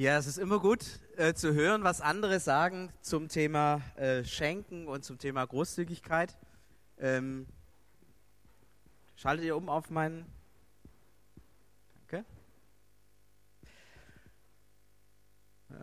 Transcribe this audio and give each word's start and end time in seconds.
Ja, 0.00 0.16
es 0.16 0.28
ist 0.28 0.38
immer 0.38 0.60
gut 0.60 1.00
äh, 1.16 1.34
zu 1.34 1.54
hören, 1.54 1.82
was 1.82 2.00
andere 2.00 2.38
sagen 2.38 2.92
zum 3.00 3.26
Thema 3.26 3.82
äh, 3.96 4.22
Schenken 4.22 4.86
und 4.86 5.04
zum 5.04 5.18
Thema 5.18 5.44
Großzügigkeit. 5.44 6.38
Ähm, 7.00 7.48
schaltet 9.16 9.44
ihr 9.44 9.56
um 9.56 9.68
auf 9.68 9.90
meinen. 9.90 10.24
Danke. 12.08 12.24
Äh, 15.70 15.74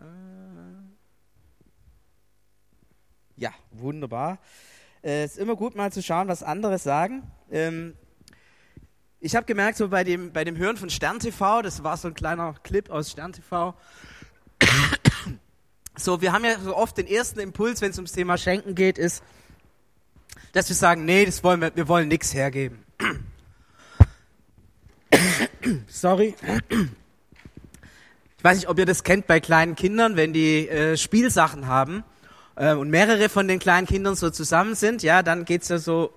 ja, 3.36 3.52
wunderbar. 3.70 4.38
Es 5.02 5.10
äh, 5.10 5.24
ist 5.26 5.38
immer 5.38 5.56
gut 5.56 5.74
mal 5.74 5.92
zu 5.92 6.02
schauen, 6.02 6.26
was 6.28 6.42
andere 6.42 6.78
sagen. 6.78 7.30
Ähm, 7.50 7.94
ich 9.20 9.34
habe 9.34 9.46
gemerkt, 9.46 9.78
so 9.78 9.88
bei 9.88 10.04
dem, 10.04 10.32
bei 10.32 10.44
dem 10.44 10.56
Hören 10.56 10.76
von 10.76 10.90
Stern 10.90 11.18
TV, 11.18 11.62
das 11.62 11.82
war 11.82 11.96
so 11.96 12.08
ein 12.08 12.14
kleiner 12.14 12.54
Clip 12.62 12.90
aus 12.90 13.10
Stern 13.10 13.32
TV. 13.32 13.74
So, 15.98 16.20
wir 16.20 16.32
haben 16.32 16.44
ja 16.44 16.60
so 16.60 16.76
oft 16.76 16.98
den 16.98 17.06
ersten 17.06 17.40
Impuls, 17.40 17.80
wenn 17.80 17.90
es 17.90 17.96
ums 17.96 18.12
Thema 18.12 18.36
Schenken 18.36 18.74
geht, 18.74 18.98
ist, 18.98 19.22
dass 20.52 20.68
wir 20.68 20.76
sagen, 20.76 21.06
nee, 21.06 21.24
das 21.24 21.42
wollen 21.42 21.62
wir, 21.62 21.74
wir 21.74 21.88
wollen 21.88 22.08
nichts 22.08 22.34
hergeben. 22.34 22.84
Sorry. 25.88 26.34
Ich 28.36 28.44
weiß 28.44 28.58
nicht, 28.58 28.68
ob 28.68 28.78
ihr 28.78 28.84
das 28.84 29.04
kennt 29.04 29.26
bei 29.26 29.40
kleinen 29.40 29.74
Kindern, 29.74 30.16
wenn 30.16 30.34
die 30.34 30.68
äh, 30.68 30.98
Spielsachen 30.98 31.66
haben 31.66 32.04
äh, 32.56 32.74
und 32.74 32.90
mehrere 32.90 33.30
von 33.30 33.48
den 33.48 33.58
kleinen 33.58 33.86
Kindern 33.86 34.16
so 34.16 34.28
zusammen 34.28 34.74
sind, 34.74 35.02
ja, 35.02 35.22
dann 35.22 35.46
geht's 35.46 35.70
ja 35.70 35.78
so 35.78 36.12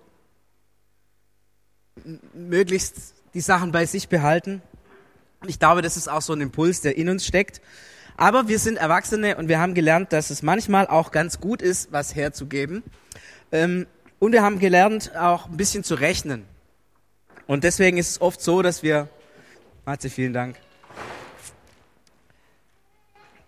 möglichst 2.33 3.13
die 3.33 3.41
Sachen 3.41 3.71
bei 3.71 3.85
sich 3.85 4.09
behalten. 4.09 4.61
Ich 5.47 5.59
glaube, 5.59 5.81
das 5.81 5.97
ist 5.97 6.09
auch 6.09 6.21
so 6.21 6.33
ein 6.33 6.41
Impuls, 6.41 6.81
der 6.81 6.97
in 6.97 7.09
uns 7.09 7.25
steckt. 7.25 7.61
Aber 8.17 8.47
wir 8.49 8.59
sind 8.59 8.77
Erwachsene 8.77 9.37
und 9.37 9.47
wir 9.47 9.59
haben 9.59 9.73
gelernt, 9.73 10.11
dass 10.11 10.29
es 10.29 10.41
manchmal 10.41 10.87
auch 10.87 11.11
ganz 11.11 11.39
gut 11.39 11.61
ist, 11.61 11.91
was 11.91 12.15
herzugeben. 12.15 12.83
Ähm, 13.51 13.87
und 14.19 14.33
wir 14.33 14.43
haben 14.43 14.59
gelernt, 14.59 15.15
auch 15.15 15.47
ein 15.47 15.55
bisschen 15.55 15.85
zu 15.85 15.95
rechnen. 15.95 16.45
Und 17.47 17.63
deswegen 17.63 17.97
ist 17.97 18.09
es 18.09 18.21
oft 18.21 18.41
so, 18.41 18.61
dass 18.61 18.83
wir, 18.83 19.07
Matze, 19.85 20.09
vielen 20.09 20.33
Dank, 20.33 20.57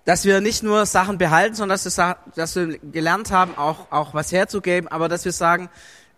dass 0.06 0.26
wir 0.26 0.42
nicht 0.42 0.64
nur 0.64 0.86
Sachen 0.86 1.18
behalten, 1.18 1.56
sondern 1.56 1.78
dass 1.78 1.98
wir, 1.98 2.18
dass 2.36 2.56
wir 2.56 2.80
gelernt 2.80 3.32
haben, 3.32 3.58
auch, 3.58 3.92
auch 3.92 4.14
was 4.14 4.32
herzugeben, 4.32 4.88
aber 4.88 5.08
dass 5.10 5.26
wir 5.26 5.32
sagen, 5.32 5.70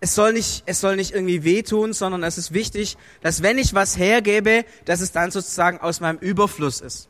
es 0.04 0.16
soll 0.16 0.34
nicht, 0.34 0.64
es 0.66 0.82
soll 0.82 0.98
nicht 0.98 1.14
irgendwie 1.14 1.46
wehtun, 1.46 1.94
sondern 1.94 2.24
es 2.24 2.38
ist 2.38 2.54
wichtig, 2.54 2.98
dass 3.22 3.42
wenn 3.42 3.58
ich 3.58 3.74
was 3.74 3.98
hergebe, 3.98 4.66
dass 4.84 5.00
es 5.00 5.14
dann 5.14 5.32
sozusagen 5.32 5.80
aus 5.80 6.02
meinem 6.02 6.18
Überfluss 6.18 6.82
ist. 6.82 7.08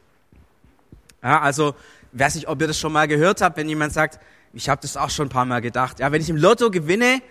Ja, 1.24 1.42
also, 1.42 1.74
weiß 2.12 2.36
nicht, 2.36 2.48
ob 2.48 2.62
ihr 2.62 2.68
das 2.68 2.78
schon 2.78 2.94
mal 2.94 3.08
gehört 3.08 3.42
habt, 3.42 3.58
wenn 3.58 3.68
jemand 3.68 3.94
sagt, 3.94 4.20
ich 4.54 4.70
habe 4.70 4.80
das 4.84 4.96
auch 4.96 5.10
schon 5.10 5.26
ein 5.26 5.30
paar 5.30 5.46
Mal 5.46 5.60
gedacht. 5.60 6.02
Ja, 6.02 6.12
wenn 6.12 6.22
ich 6.22 6.30
im 6.30 6.36
Lotto 6.36 6.70
gewinne, 6.70 7.24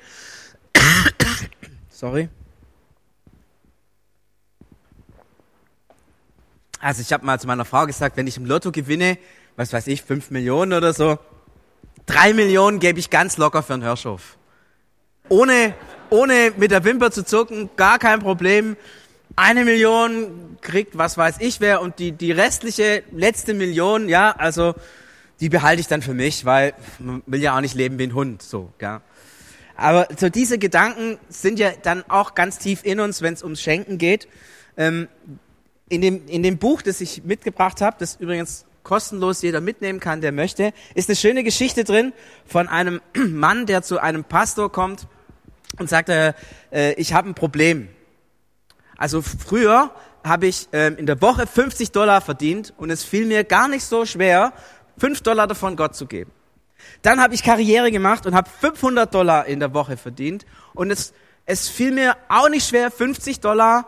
sorry. 1.90 2.28
Also 6.80 7.02
ich 7.02 7.12
habe 7.12 7.24
mal 7.24 7.38
zu 7.38 7.46
meiner 7.46 7.64
Frau 7.64 7.86
gesagt, 7.86 8.16
wenn 8.16 8.26
ich 8.26 8.36
im 8.36 8.46
Lotto 8.46 8.72
gewinne, 8.72 9.16
was 9.54 9.72
weiß 9.72 9.86
ich, 9.86 10.02
fünf 10.02 10.32
Millionen 10.32 10.72
oder 10.72 10.92
so, 10.92 11.20
drei 12.06 12.32
Millionen 12.32 12.80
gebe 12.80 12.98
ich 12.98 13.10
ganz 13.10 13.36
locker 13.36 13.62
für 13.62 13.74
einen 13.74 13.84
Hirschhof 13.84 14.36
ohne, 15.28 15.74
ohne 16.10 16.52
mit 16.56 16.70
der 16.70 16.84
Wimper 16.84 17.10
zu 17.10 17.24
zucken, 17.24 17.70
gar 17.76 17.98
kein 17.98 18.20
Problem. 18.20 18.76
Eine 19.36 19.64
Million 19.64 20.58
kriegt, 20.60 20.98
was 20.98 21.16
weiß 21.16 21.36
ich 21.40 21.60
wer, 21.60 21.80
und 21.80 21.98
die, 21.98 22.12
die 22.12 22.32
restliche 22.32 23.02
letzte 23.12 23.54
Million, 23.54 24.08
ja, 24.08 24.34
also 24.36 24.74
die 25.40 25.48
behalte 25.48 25.80
ich 25.80 25.88
dann 25.88 26.02
für 26.02 26.14
mich, 26.14 26.44
weil 26.44 26.74
man 26.98 27.22
will 27.26 27.40
ja 27.40 27.56
auch 27.56 27.60
nicht 27.60 27.74
leben 27.74 27.98
wie 27.98 28.04
ein 28.04 28.14
Hund, 28.14 28.42
so, 28.42 28.72
ja. 28.80 29.02
Aber 29.74 30.06
so 30.16 30.28
diese 30.28 30.58
Gedanken 30.58 31.18
sind 31.28 31.58
ja 31.58 31.72
dann 31.82 32.04
auch 32.08 32.34
ganz 32.34 32.58
tief 32.58 32.84
in 32.84 33.00
uns, 33.00 33.22
wenn 33.22 33.34
es 33.34 33.42
ums 33.42 33.60
Schenken 33.60 33.98
geht. 33.98 34.28
Ähm, 34.76 35.08
in, 35.88 36.00
dem, 36.00 36.26
in 36.28 36.42
dem 36.42 36.58
Buch, 36.58 36.82
das 36.82 37.00
ich 37.00 37.24
mitgebracht 37.24 37.80
habe, 37.80 37.96
das 37.98 38.16
übrigens 38.16 38.64
kostenlos 38.82 39.42
jeder 39.42 39.60
mitnehmen 39.60 40.00
kann, 40.00 40.20
der 40.20 40.32
möchte, 40.32 40.72
ist 40.94 41.08
eine 41.08 41.16
schöne 41.16 41.44
Geschichte 41.44 41.84
drin 41.84 42.12
von 42.46 42.68
einem 42.68 43.00
Mann, 43.14 43.66
der 43.66 43.82
zu 43.82 43.98
einem 43.98 44.24
Pastor 44.24 44.70
kommt 44.70 45.06
und 45.78 45.88
sagte, 45.88 46.34
äh, 46.72 46.94
ich 46.94 47.12
habe 47.12 47.28
ein 47.28 47.34
Problem. 47.34 47.88
Also 48.96 49.22
früher 49.22 49.90
habe 50.24 50.46
ich 50.46 50.68
äh, 50.72 50.88
in 50.94 51.06
der 51.06 51.20
Woche 51.20 51.46
50 51.46 51.92
Dollar 51.92 52.20
verdient 52.20 52.72
und 52.76 52.90
es 52.90 53.04
fiel 53.04 53.26
mir 53.26 53.44
gar 53.44 53.68
nicht 53.68 53.84
so 53.84 54.04
schwer, 54.04 54.52
5 54.98 55.22
Dollar 55.22 55.46
davon 55.46 55.76
Gott 55.76 55.96
zu 55.96 56.06
geben. 56.06 56.30
Dann 57.02 57.20
habe 57.20 57.34
ich 57.34 57.42
Karriere 57.42 57.90
gemacht 57.90 58.26
und 58.26 58.34
habe 58.34 58.48
500 58.48 59.12
Dollar 59.12 59.46
in 59.46 59.60
der 59.60 59.74
Woche 59.74 59.96
verdient 59.96 60.46
und 60.74 60.90
es, 60.90 61.12
es 61.46 61.68
fiel 61.68 61.92
mir 61.92 62.16
auch 62.28 62.48
nicht 62.48 62.68
schwer, 62.68 62.90
50 62.90 63.40
Dollar 63.40 63.86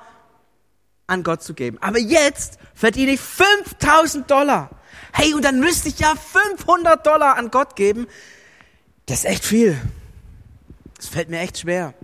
an 1.06 1.22
Gott 1.22 1.42
zu 1.42 1.54
geben. 1.54 1.78
Aber 1.80 1.98
jetzt 1.98 2.58
verdiene 2.74 3.12
ich 3.12 3.20
5000 3.20 4.30
Dollar. 4.30 4.70
Hey, 5.16 5.32
und 5.32 5.44
dann 5.44 5.60
müsste 5.60 5.88
ich 5.88 6.00
ja 6.00 6.12
500 6.16 7.06
Dollar 7.06 7.36
an 7.36 7.52
Gott 7.52 7.76
geben. 7.76 8.08
Das 9.06 9.18
ist 9.18 9.26
echt 9.26 9.44
viel. 9.44 9.80
Es 10.98 11.06
fällt 11.06 11.30
mir 11.30 11.38
echt 11.38 11.58
schwer. 11.58 11.94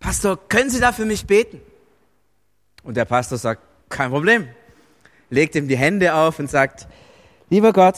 Pastor, 0.00 0.38
können 0.48 0.68
Sie 0.68 0.80
da 0.80 0.92
für 0.92 1.06
mich 1.06 1.26
beten? 1.26 1.62
Und 2.82 2.98
der 2.98 3.06
Pastor 3.06 3.38
sagt, 3.38 3.62
kein 3.88 4.10
Problem. 4.10 4.48
Legt 5.30 5.54
ihm 5.54 5.66
die 5.66 5.78
Hände 5.78 6.12
auf 6.12 6.38
und 6.38 6.50
sagt, 6.50 6.88
lieber 7.48 7.72
Gott, 7.72 7.96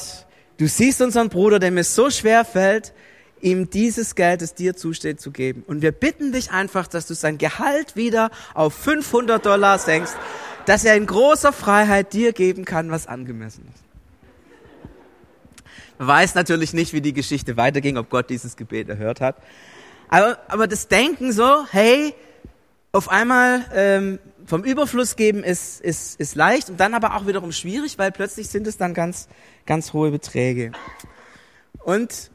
du 0.56 0.68
siehst 0.68 1.02
unseren 1.02 1.28
Bruder, 1.28 1.58
dem 1.58 1.76
es 1.76 1.96
so 1.96 2.08
schwer 2.08 2.44
fällt, 2.44 2.94
ihm 3.40 3.70
dieses 3.70 4.14
Geld, 4.14 4.40
das 4.40 4.54
dir 4.54 4.76
zusteht, 4.76 5.20
zu 5.20 5.32
geben. 5.32 5.64
Und 5.66 5.82
wir 5.82 5.90
bitten 5.90 6.30
dich 6.30 6.52
einfach, 6.52 6.86
dass 6.86 7.08
du 7.08 7.14
sein 7.14 7.38
Gehalt 7.38 7.96
wieder 7.96 8.30
auf 8.54 8.72
500 8.72 9.44
Dollar 9.44 9.80
senkst, 9.80 10.14
dass 10.66 10.84
er 10.84 10.94
in 10.94 11.06
großer 11.06 11.52
Freiheit 11.52 12.12
dir 12.12 12.32
geben 12.32 12.64
kann, 12.64 12.92
was 12.92 13.08
angemessen 13.08 13.66
ist. 13.74 13.91
Weiß 16.06 16.34
natürlich 16.34 16.72
nicht, 16.72 16.92
wie 16.92 17.00
die 17.00 17.12
Geschichte 17.12 17.56
weiterging, 17.56 17.96
ob 17.96 18.10
Gott 18.10 18.28
dieses 18.28 18.56
Gebet 18.56 18.88
erhört 18.88 19.20
hat. 19.20 19.36
Aber, 20.08 20.36
aber 20.48 20.66
das 20.66 20.88
Denken 20.88 21.30
so, 21.30 21.64
hey, 21.70 22.12
auf 22.90 23.08
einmal 23.08 23.64
ähm, 23.72 24.18
vom 24.44 24.64
Überfluss 24.64 25.14
geben 25.14 25.44
ist, 25.44 25.80
ist, 25.80 26.18
ist 26.18 26.34
leicht 26.34 26.70
und 26.70 26.80
dann 26.80 26.94
aber 26.94 27.14
auch 27.14 27.28
wiederum 27.28 27.52
schwierig, 27.52 27.98
weil 27.98 28.10
plötzlich 28.10 28.48
sind 28.48 28.66
es 28.66 28.76
dann 28.76 28.94
ganz, 28.94 29.28
ganz 29.64 29.92
hohe 29.92 30.10
Beträge. 30.10 30.72
Und 31.84 32.32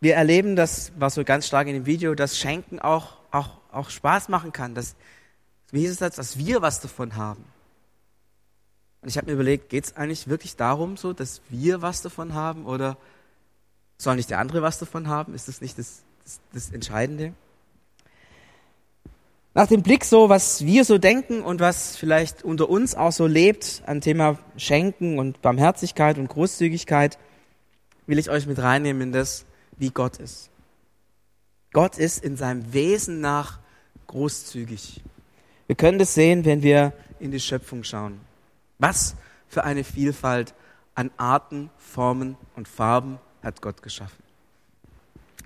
wir 0.00 0.14
erleben, 0.14 0.54
das 0.54 0.92
war 0.96 1.10
so 1.10 1.24
ganz 1.24 1.48
stark 1.48 1.66
in 1.66 1.74
dem 1.74 1.86
Video, 1.86 2.14
dass 2.14 2.38
Schenken 2.38 2.78
auch, 2.78 3.16
auch, 3.32 3.58
auch 3.72 3.90
Spaß 3.90 4.28
machen 4.28 4.52
kann, 4.52 4.76
dass, 4.76 4.94
wie 5.72 5.84
ist 5.84 5.90
es 5.90 5.98
das, 5.98 6.14
dass 6.14 6.38
wir 6.38 6.62
was 6.62 6.80
davon 6.80 7.16
haben. 7.16 7.44
Und 9.02 9.08
ich 9.08 9.16
habe 9.16 9.26
mir 9.26 9.32
überlegt, 9.32 9.70
geht 9.70 9.84
es 9.84 9.96
eigentlich 9.96 10.28
wirklich 10.28 10.56
darum, 10.56 10.96
so, 10.96 11.12
dass 11.12 11.40
wir 11.48 11.82
was 11.82 12.02
davon 12.02 12.34
haben 12.34 12.66
oder 12.66 12.96
soll 13.96 14.16
nicht 14.16 14.30
der 14.30 14.38
andere 14.38 14.62
was 14.62 14.78
davon 14.78 15.08
haben? 15.08 15.34
Ist 15.34 15.48
das 15.48 15.60
nicht 15.60 15.78
das, 15.78 16.02
das, 16.24 16.40
das 16.52 16.70
Entscheidende. 16.70 17.32
Nach 19.52 19.66
dem 19.66 19.82
Blick 19.82 20.04
so, 20.04 20.28
was 20.28 20.64
wir 20.64 20.84
so 20.84 20.96
denken 20.96 21.42
und 21.42 21.60
was 21.60 21.96
vielleicht 21.96 22.44
unter 22.44 22.68
uns 22.68 22.94
auch 22.94 23.10
so 23.10 23.26
lebt 23.26 23.82
an 23.84 24.00
Thema 24.00 24.38
Schenken 24.56 25.18
und 25.18 25.42
Barmherzigkeit 25.42 26.18
und 26.18 26.28
Großzügigkeit, 26.28 27.18
will 28.06 28.18
ich 28.18 28.30
euch 28.30 28.46
mit 28.46 28.58
reinnehmen 28.58 29.02
in 29.02 29.12
das, 29.12 29.44
wie 29.76 29.90
Gott 29.90 30.18
ist. 30.18 30.50
Gott 31.72 31.98
ist 31.98 32.22
in 32.24 32.36
seinem 32.36 32.72
Wesen 32.72 33.20
nach 33.20 33.58
großzügig. 34.06 35.02
Wir 35.66 35.76
können 35.76 35.98
das 35.98 36.14
sehen, 36.14 36.44
wenn 36.44 36.62
wir 36.62 36.92
in 37.18 37.30
die 37.30 37.40
Schöpfung 37.40 37.82
schauen. 37.84 38.20
Was 38.80 39.14
für 39.46 39.64
eine 39.64 39.84
Vielfalt 39.84 40.54
an 40.94 41.10
Arten, 41.18 41.70
Formen 41.76 42.36
und 42.56 42.66
Farben 42.66 43.18
hat 43.42 43.62
Gott 43.62 43.82
geschaffen. 43.82 44.22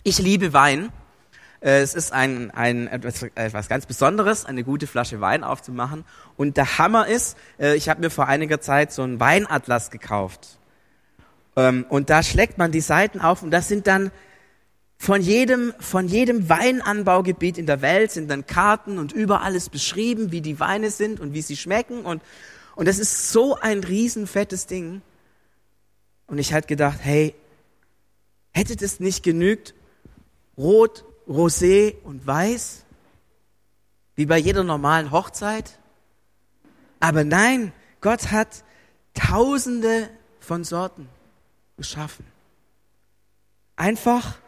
Ich 0.04 0.18
liebe 0.18 0.52
Wein. 0.52 0.90
Äh, 1.60 1.80
es 1.80 1.94
ist 1.94 2.12
ein, 2.12 2.50
ein 2.52 2.86
etwas, 2.86 3.22
etwas 3.22 3.68
ganz 3.68 3.86
Besonderes, 3.86 4.44
eine 4.44 4.64
gute 4.64 4.86
Flasche 4.86 5.20
Wein 5.20 5.42
aufzumachen. 5.42 6.04
Und 6.36 6.56
der 6.56 6.78
Hammer 6.78 7.06
ist, 7.08 7.36
äh, 7.58 7.74
ich 7.74 7.88
habe 7.88 8.00
mir 8.00 8.10
vor 8.10 8.28
einiger 8.28 8.60
Zeit 8.60 8.92
so 8.92 9.02
einen 9.02 9.18
Weinatlas 9.18 9.90
gekauft. 9.90 10.58
Ähm, 11.56 11.86
und 11.88 12.10
da 12.10 12.22
schlägt 12.22 12.58
man 12.58 12.70
die 12.70 12.80
Seiten 12.80 13.20
auf 13.20 13.42
und 13.42 13.50
das 13.50 13.68
sind 13.68 13.86
dann 13.86 14.10
von 14.96 15.20
jedem, 15.20 15.74
von 15.80 16.06
jedem 16.06 16.48
Weinanbaugebiet 16.48 17.58
in 17.58 17.66
der 17.66 17.82
Welt 17.82 18.10
sind 18.12 18.30
dann 18.30 18.46
Karten 18.46 18.98
und 18.98 19.12
überall 19.12 19.54
ist 19.54 19.70
beschrieben, 19.70 20.30
wie 20.30 20.40
die 20.40 20.60
Weine 20.60 20.90
sind 20.90 21.20
und 21.20 21.34
wie 21.34 21.42
sie 21.42 21.56
schmecken. 21.56 22.02
Und, 22.02 22.22
und 22.76 22.86
das 22.86 22.98
ist 22.98 23.30
so 23.30 23.56
ein 23.56 23.84
riesenfettes 23.84 24.66
Ding. 24.66 25.02
Und 26.26 26.38
ich 26.38 26.52
halt 26.52 26.68
gedacht, 26.68 26.98
hey, 27.02 27.34
hätte 28.52 28.76
das 28.76 29.00
nicht 29.00 29.22
genügt, 29.22 29.74
Rot, 30.56 31.04
Rosé 31.28 31.96
und 32.02 32.26
Weiß, 32.26 32.84
wie 34.16 34.26
bei 34.26 34.38
jeder 34.38 34.64
normalen 34.64 35.10
Hochzeit. 35.10 35.78
Aber 37.00 37.24
nein, 37.24 37.72
Gott 38.00 38.30
hat 38.30 38.64
tausende 39.12 40.08
von 40.40 40.64
Sorten 40.64 41.08
geschaffen. 41.76 42.26
Einfach 43.76 44.38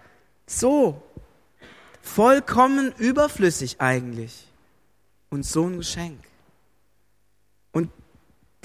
so. 0.46 1.02
Vollkommen 2.00 2.92
überflüssig 2.98 3.80
eigentlich. 3.80 4.46
Und 5.28 5.44
so 5.44 5.66
ein 5.66 5.78
Geschenk. 5.78 6.20
Und 7.72 7.90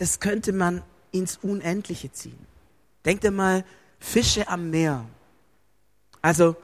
das 0.01 0.19
könnte 0.19 0.51
man 0.51 0.81
ins 1.11 1.37
Unendliche 1.43 2.11
ziehen. 2.11 2.47
Denkt 3.05 3.23
mal, 3.31 3.63
Fische 3.99 4.47
am 4.47 4.71
Meer. 4.71 5.05
Also, 6.23 6.55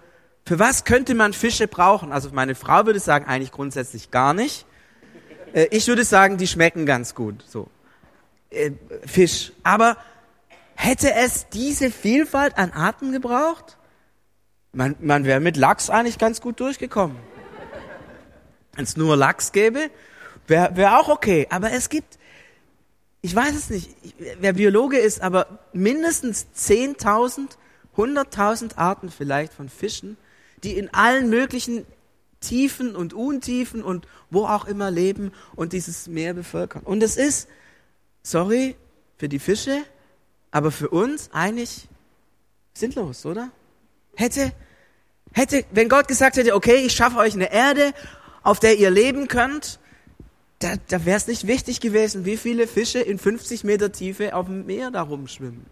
für 0.43 0.57
was 0.57 0.85
könnte 0.85 1.13
man 1.13 1.33
Fische 1.33 1.67
brauchen? 1.67 2.11
Also, 2.11 2.31
meine 2.31 2.55
Frau 2.55 2.87
würde 2.87 2.99
sagen, 2.99 3.25
eigentlich 3.27 3.51
grundsätzlich 3.51 4.09
gar 4.09 4.33
nicht. 4.33 4.65
Äh, 5.53 5.67
ich 5.69 5.87
würde 5.87 6.03
sagen, 6.03 6.37
die 6.37 6.47
schmecken 6.47 6.87
ganz 6.87 7.13
gut, 7.13 7.45
so. 7.47 7.69
Äh, 8.49 8.71
Fisch. 9.05 9.51
Aber 9.61 9.97
hätte 10.73 11.13
es 11.13 11.47
diese 11.49 11.91
Vielfalt 11.91 12.57
an 12.57 12.71
Arten 12.71 13.11
gebraucht? 13.11 13.77
Man, 14.73 14.95
man 14.99 15.25
wäre 15.25 15.41
mit 15.41 15.57
Lachs 15.57 15.91
eigentlich 15.91 16.17
ganz 16.17 16.41
gut 16.41 16.59
durchgekommen. 16.59 17.17
Wenn 18.73 18.83
es 18.83 18.97
nur 18.97 19.15
Lachs 19.15 19.51
gäbe, 19.51 19.91
wäre 20.47 20.75
wär 20.75 20.99
auch 20.99 21.07
okay. 21.07 21.45
Aber 21.51 21.71
es 21.71 21.89
gibt, 21.89 22.17
ich 23.21 23.35
weiß 23.35 23.55
es 23.55 23.69
nicht, 23.69 23.89
wer 24.39 24.53
Biologe 24.53 24.97
ist, 24.97 25.21
aber 25.21 25.59
mindestens 25.73 26.47
10.000, 26.55 27.57
100.000 27.95 28.77
Arten 28.77 29.09
vielleicht 29.09 29.53
von 29.53 29.69
Fischen, 29.69 30.17
die 30.63 30.77
in 30.77 30.93
allen 30.93 31.29
möglichen 31.29 31.85
Tiefen 32.39 32.95
und 32.95 33.13
Untiefen 33.13 33.83
und 33.83 34.07
wo 34.29 34.45
auch 34.45 34.65
immer 34.65 34.91
leben 34.91 35.31
und 35.55 35.73
dieses 35.73 36.07
Meer 36.07 36.33
bevölkern. 36.33 36.83
Und 36.83 37.01
es 37.01 37.17
ist, 37.17 37.47
sorry 38.21 38.75
für 39.17 39.27
die 39.27 39.39
Fische, 39.39 39.81
aber 40.51 40.71
für 40.71 40.89
uns 40.89 41.31
eigentlich 41.33 41.87
sinnlos, 42.73 43.25
oder? 43.25 43.49
Hätte, 44.15 44.53
hätte, 45.31 45.65
wenn 45.71 45.89
Gott 45.89 46.07
gesagt 46.07 46.37
hätte, 46.37 46.55
okay, 46.55 46.85
ich 46.85 46.93
schaffe 46.93 47.17
euch 47.17 47.33
eine 47.33 47.51
Erde, 47.51 47.93
auf 48.43 48.59
der 48.59 48.77
ihr 48.77 48.91
leben 48.91 49.27
könnt, 49.27 49.79
da, 50.59 50.75
da 50.88 51.06
wäre 51.06 51.18
es 51.18 51.27
nicht 51.27 51.45
wichtig 51.48 51.80
gewesen, 51.80 52.25
wie 52.25 52.38
viele 52.38 52.68
Fische 52.68 53.00
in 53.00 53.19
50 53.19 53.63
Meter 53.63 53.92
Tiefe 53.92 54.36
auf 54.36 54.48
dem 54.48 54.65
Meer 54.65 54.92
da 54.92 55.01
rumschwimmen. 55.01 55.65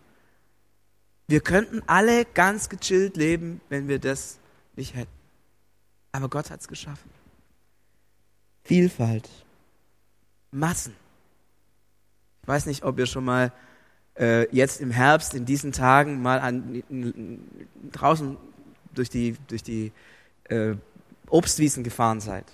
Wir 1.27 1.41
könnten 1.41 1.81
alle 1.87 2.25
ganz 2.25 2.69
gechillt 2.69 3.17
leben, 3.17 3.61
wenn 3.69 3.87
wir 3.87 3.99
das 3.99 4.37
nicht 4.75 4.95
hätten. 4.95 5.09
Aber 6.11 6.29
Gott 6.29 6.51
hat 6.51 6.61
es 6.61 6.67
geschaffen. 6.67 7.09
Vielfalt. 8.63 9.27
Massen. 10.51 10.95
Ich 12.43 12.47
weiß 12.47 12.67
nicht, 12.67 12.83
ob 12.83 12.99
ihr 12.99 13.07
schon 13.07 13.25
mal 13.25 13.51
äh, 14.19 14.47
jetzt 14.55 14.81
im 14.81 14.91
Herbst, 14.91 15.33
in 15.33 15.45
diesen 15.45 15.71
Tagen, 15.71 16.21
mal 16.21 16.39
an, 16.39 16.83
draußen 17.91 18.37
durch 18.93 19.09
die, 19.09 19.35
durch 19.47 19.63
die 19.63 19.91
äh, 20.45 20.75
Obstwiesen 21.27 21.83
gefahren 21.83 22.21
seid. 22.21 22.45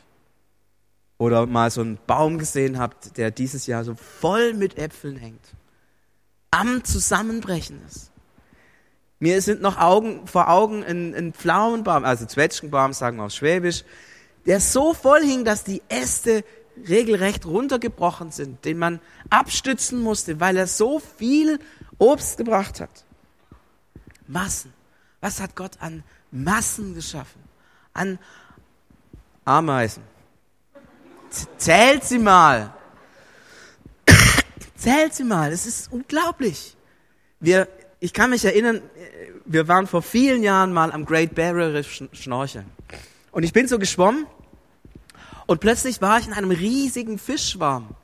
Oder 1.21 1.45
mal 1.45 1.69
so 1.69 1.81
einen 1.81 1.99
Baum 2.07 2.39
gesehen 2.39 2.79
habt, 2.79 3.15
der 3.15 3.29
dieses 3.29 3.67
Jahr 3.67 3.83
so 3.83 3.93
voll 3.93 4.55
mit 4.55 4.79
Äpfeln 4.79 5.17
hängt. 5.17 5.53
Am 6.49 6.83
Zusammenbrechen 6.83 7.79
ist. 7.87 8.09
Mir 9.19 9.39
sind 9.43 9.61
noch 9.61 9.77
Augen, 9.77 10.25
vor 10.25 10.49
Augen 10.49 10.83
ein, 10.83 11.13
ein 11.13 11.33
Pflaumenbaum, 11.33 12.05
also 12.05 12.25
Zwetschgenbaum, 12.25 12.93
sagen 12.93 13.17
wir 13.17 13.25
auf 13.25 13.33
Schwäbisch, 13.33 13.83
der 14.47 14.59
so 14.59 14.95
voll 14.95 15.21
hing, 15.21 15.45
dass 15.45 15.63
die 15.63 15.83
Äste 15.89 16.43
regelrecht 16.89 17.45
runtergebrochen 17.45 18.31
sind, 18.31 18.65
den 18.65 18.79
man 18.79 18.99
abstützen 19.29 20.01
musste, 20.01 20.39
weil 20.39 20.57
er 20.57 20.65
so 20.65 20.97
viel 20.97 21.59
Obst 21.99 22.37
gebracht 22.37 22.81
hat. 22.81 23.05
Massen. 24.25 24.73
Was 25.19 25.39
hat 25.39 25.55
Gott 25.55 25.73
an 25.81 26.01
Massen 26.31 26.95
geschaffen? 26.95 27.43
An 27.93 28.17
Ameisen. 29.45 30.01
Zählt 31.57 32.03
sie 32.03 32.19
mal. 32.19 32.73
Zählt 34.75 35.13
sie 35.13 35.23
mal. 35.23 35.51
Es 35.51 35.65
ist 35.65 35.91
unglaublich. 35.91 36.75
Wir, 37.39 37.67
ich 37.99 38.13
kann 38.13 38.29
mich 38.29 38.45
erinnern, 38.45 38.81
wir 39.45 39.67
waren 39.67 39.87
vor 39.87 40.01
vielen 40.01 40.43
Jahren 40.43 40.73
mal 40.73 40.91
am 40.91 41.05
Great 41.05 41.35
Barrier 41.35 41.73
Reef 41.73 42.03
schnorcheln. 42.13 42.65
Und 43.31 43.43
ich 43.43 43.53
bin 43.53 43.67
so 43.67 43.79
geschwommen 43.79 44.27
und 45.47 45.59
plötzlich 45.59 46.01
war 46.01 46.19
ich 46.19 46.27
in 46.27 46.33
einem 46.33 46.51
riesigen 46.51 47.17
Fischschwarm. 47.17 47.95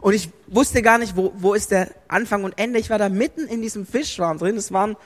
Und 0.00 0.14
ich 0.14 0.30
wusste 0.46 0.82
gar 0.82 0.98
nicht, 0.98 1.16
wo, 1.16 1.32
wo 1.36 1.54
ist 1.54 1.70
der 1.70 1.92
Anfang 2.06 2.44
und 2.44 2.58
Ende. 2.58 2.78
Ich 2.78 2.90
war 2.90 2.98
da 2.98 3.08
mitten 3.08 3.46
in 3.46 3.62
diesem 3.62 3.86
Fischschwarm 3.86 4.38
drin. 4.38 4.56
Es 4.56 4.72
waren 4.72 4.96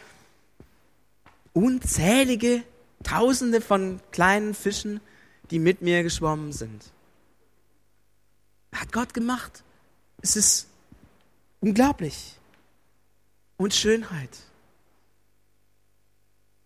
unzählige 1.52 2.62
Tausende 3.02 3.60
von 3.60 4.00
kleinen 4.10 4.54
Fischen, 4.54 5.00
die 5.50 5.58
mit 5.58 5.82
mir 5.82 6.02
geschwommen 6.02 6.52
sind. 6.52 6.82
Hat 8.72 8.92
Gott 8.92 9.14
gemacht. 9.14 9.62
Es 10.22 10.36
ist 10.36 10.68
unglaublich. 11.60 12.38
Und 13.56 13.74
Schönheit. 13.74 14.30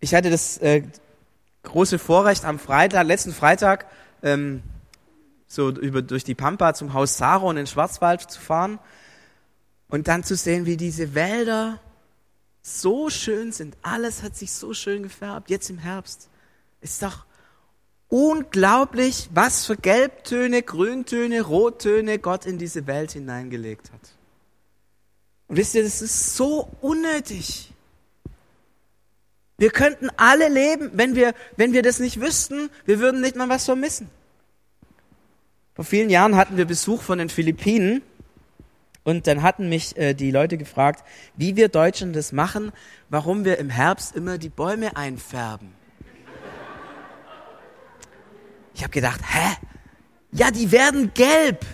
Ich 0.01 0.15
hatte 0.15 0.31
das 0.31 0.59
äh, 0.59 0.83
große 1.63 1.99
Vorrecht 1.99 2.45
am 2.45 2.59
Freitag, 2.59 3.07
letzten 3.07 3.33
Freitag, 3.33 3.87
ähm, 4.23 4.63
so 5.49 5.71
über, 5.71 6.03
durch 6.03 6.25
die 6.25 6.35
Pampa 6.35 6.75
zum 6.75 6.95
Haus 6.95 7.17
Saron 7.19 7.57
in 7.57 7.65
den 7.65 7.67
Schwarzwald 7.67 8.23
zu 8.23 8.41
fahren 8.41 8.79
und 9.89 10.09
dann 10.09 10.25
zu 10.25 10.37
sehen, 10.37 10.67
wie 10.67 10.77
diese 10.77 11.15
Wälder 11.15 11.81
so 12.63 13.11
schön 13.11 13.53
sind. 13.53 13.77
Alles 13.83 14.23
hat 14.23 14.37
sich 14.37 14.53
so 14.53 14.75
schön 14.75 15.03
gefärbt, 15.03 15.51
jetzt 15.51 15.71
im 15.71 15.79
Herbst. 15.79 16.29
Ist 16.81 17.03
doch 17.03 17.26
unglaublich, 18.09 19.29
was 19.33 19.67
für 19.67 19.77
Gelbtöne, 19.77 20.63
Grüntöne, 20.63 21.43
Rottöne 21.43 22.19
Gott 22.19 22.47
in 22.47 22.59
diese 22.59 22.87
Welt 22.87 23.13
hineingelegt 23.13 23.93
hat. 23.93 24.01
Und 25.49 25.57
wisst 25.57 25.75
ihr, 25.75 25.83
das 25.83 26.03
ist 26.03 26.37
so 26.37 26.69
unnötig. 26.81 27.73
Wir 29.59 29.71
könnten 29.71 30.11
alle 30.17 30.49
leben, 30.49 30.91
wenn 30.95 31.15
wir, 31.15 31.35
wenn 31.57 31.73
wir 31.73 31.83
das 31.83 31.99
nicht 31.99 32.21
wüssten, 32.21 32.69
wir 32.85 32.99
würden 32.99 33.21
nicht 33.21 33.37
mal 33.37 33.49
was 33.49 33.65
vermissen. 33.65 34.11
Vor 35.75 35.85
vielen 35.85 36.11
Jahren 36.11 36.37
hatten 36.37 36.57
wir 36.57 36.65
Besuch 36.65 37.03
von 37.03 37.19
den 37.19 37.29
Philippinen 37.29 38.03
und 39.05 39.27
dann 39.27 39.43
hatten 39.43 39.69
mich 39.69 39.97
äh, 39.97 40.15
die 40.15 40.31
Leute 40.31 40.59
gefragt, 40.59 41.05
wie 41.37 41.57
wir 41.57 41.69
Deutschen 41.69 42.13
das 42.13 42.33
machen, 42.33 42.73
warum 43.09 43.45
wir 43.45 43.59
im 43.59 43.71
Herbst 43.71 44.17
immer 44.17 44.37
die 44.37 44.49
Bäume 44.49 44.97
einfärben. 44.97 45.73
Ich 48.77 48.83
habe 48.83 48.93
gedacht, 48.93 49.21
hä? 49.27 49.57
Ja, 50.33 50.51
die 50.51 50.71
werden 50.71 51.13
gelb. 51.15 51.65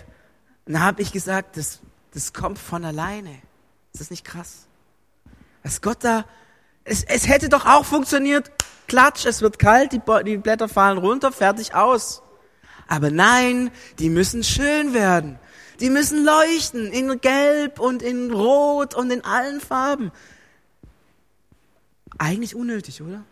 Und 0.65 0.73
dann 0.73 0.83
habe 0.83 1.01
ich 1.01 1.11
gesagt, 1.11 1.57
das, 1.57 1.81
das 2.13 2.31
kommt 2.31 2.57
von 2.57 2.85
alleine. 2.85 3.31
Ist 3.91 3.99
das 3.99 4.09
nicht 4.09 4.23
krass? 4.23 4.67
Was 5.63 5.81
Gott 5.81 5.97
da, 6.01 6.23
es, 6.85 7.03
es 7.03 7.27
hätte 7.27 7.49
doch 7.49 7.65
auch 7.65 7.83
funktioniert. 7.83 8.51
Klatsch, 8.87 9.25
es 9.25 9.41
wird 9.41 9.59
kalt, 9.59 9.91
die, 9.91 10.01
die 10.25 10.37
Blätter 10.37 10.69
fallen 10.69 10.97
runter, 10.97 11.33
fertig 11.33 11.75
aus. 11.75 12.21
Aber 12.87 13.11
nein, 13.11 13.69
die 13.99 14.09
müssen 14.09 14.41
schön 14.41 14.93
werden. 14.93 15.37
Die 15.81 15.89
müssen 15.89 16.23
leuchten 16.23 16.87
in 16.87 17.19
Gelb 17.19 17.81
und 17.81 18.01
in 18.01 18.31
Rot 18.31 18.95
und 18.95 19.11
in 19.11 19.25
allen 19.25 19.59
Farben. 19.59 20.13
Eigentlich 22.17 22.55
unnötig, 22.55 23.01
oder? 23.01 23.25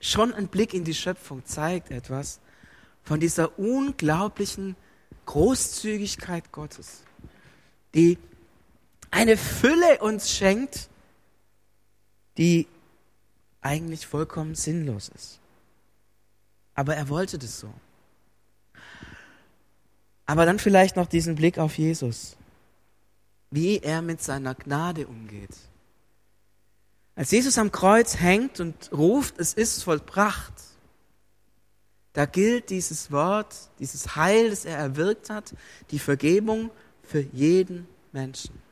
Schon 0.00 0.32
ein 0.32 0.48
Blick 0.48 0.74
in 0.74 0.84
die 0.84 0.94
Schöpfung 0.94 1.44
zeigt 1.44 1.90
etwas 1.90 2.40
von 3.02 3.20
dieser 3.20 3.58
unglaublichen 3.58 4.76
Großzügigkeit 5.26 6.52
Gottes, 6.52 7.02
die 7.94 8.18
eine 9.10 9.36
Fülle 9.36 9.98
uns 10.00 10.30
schenkt, 10.30 10.88
die 12.36 12.68
eigentlich 13.60 14.06
vollkommen 14.06 14.54
sinnlos 14.54 15.08
ist. 15.08 15.40
Aber 16.74 16.94
er 16.94 17.08
wollte 17.08 17.38
das 17.38 17.58
so. 17.58 17.72
Aber 20.26 20.46
dann 20.46 20.58
vielleicht 20.58 20.96
noch 20.96 21.06
diesen 21.06 21.34
Blick 21.34 21.58
auf 21.58 21.78
Jesus, 21.78 22.36
wie 23.50 23.78
er 23.78 24.02
mit 24.02 24.22
seiner 24.22 24.54
Gnade 24.54 25.06
umgeht. 25.06 25.56
Als 27.18 27.32
Jesus 27.32 27.58
am 27.58 27.72
Kreuz 27.72 28.20
hängt 28.20 28.60
und 28.60 28.92
ruft, 28.92 29.40
es 29.40 29.52
ist 29.52 29.82
vollbracht, 29.82 30.52
da 32.12 32.26
gilt 32.26 32.70
dieses 32.70 33.10
Wort, 33.10 33.56
dieses 33.80 34.14
Heil, 34.14 34.50
das 34.50 34.64
er 34.64 34.76
erwirkt 34.78 35.28
hat, 35.28 35.52
die 35.90 35.98
Vergebung 35.98 36.70
für 37.02 37.18
jeden 37.18 37.88
Menschen. 38.12 38.62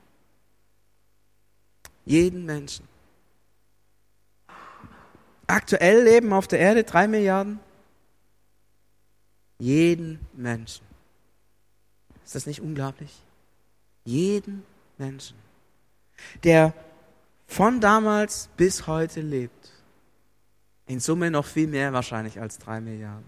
Jeden 2.05 2.47
Menschen. 2.47 2.87
Aktuell 5.49 6.05
leben 6.05 6.33
auf 6.33 6.47
der 6.47 6.61
Erde 6.61 6.85
drei 6.85 7.09
Milliarden 7.09 7.59
jeden 9.59 10.21
Menschen. 10.35 10.87
Ist 12.25 12.37
das 12.37 12.47
nicht 12.47 12.61
unglaublich? 12.61 13.12
Jeden 14.05 14.65
Menschen, 14.99 15.37
der 16.45 16.73
von 17.47 17.81
damals 17.81 18.49
bis 18.57 18.87
heute 18.87 19.21
lebt. 19.21 19.73
In 20.87 21.00
Summe 21.00 21.31
noch 21.31 21.47
viel 21.47 21.67
mehr 21.67 21.93
wahrscheinlich 21.93 22.41
als 22.41 22.59
drei 22.59 22.81
Milliarden. 22.81 23.25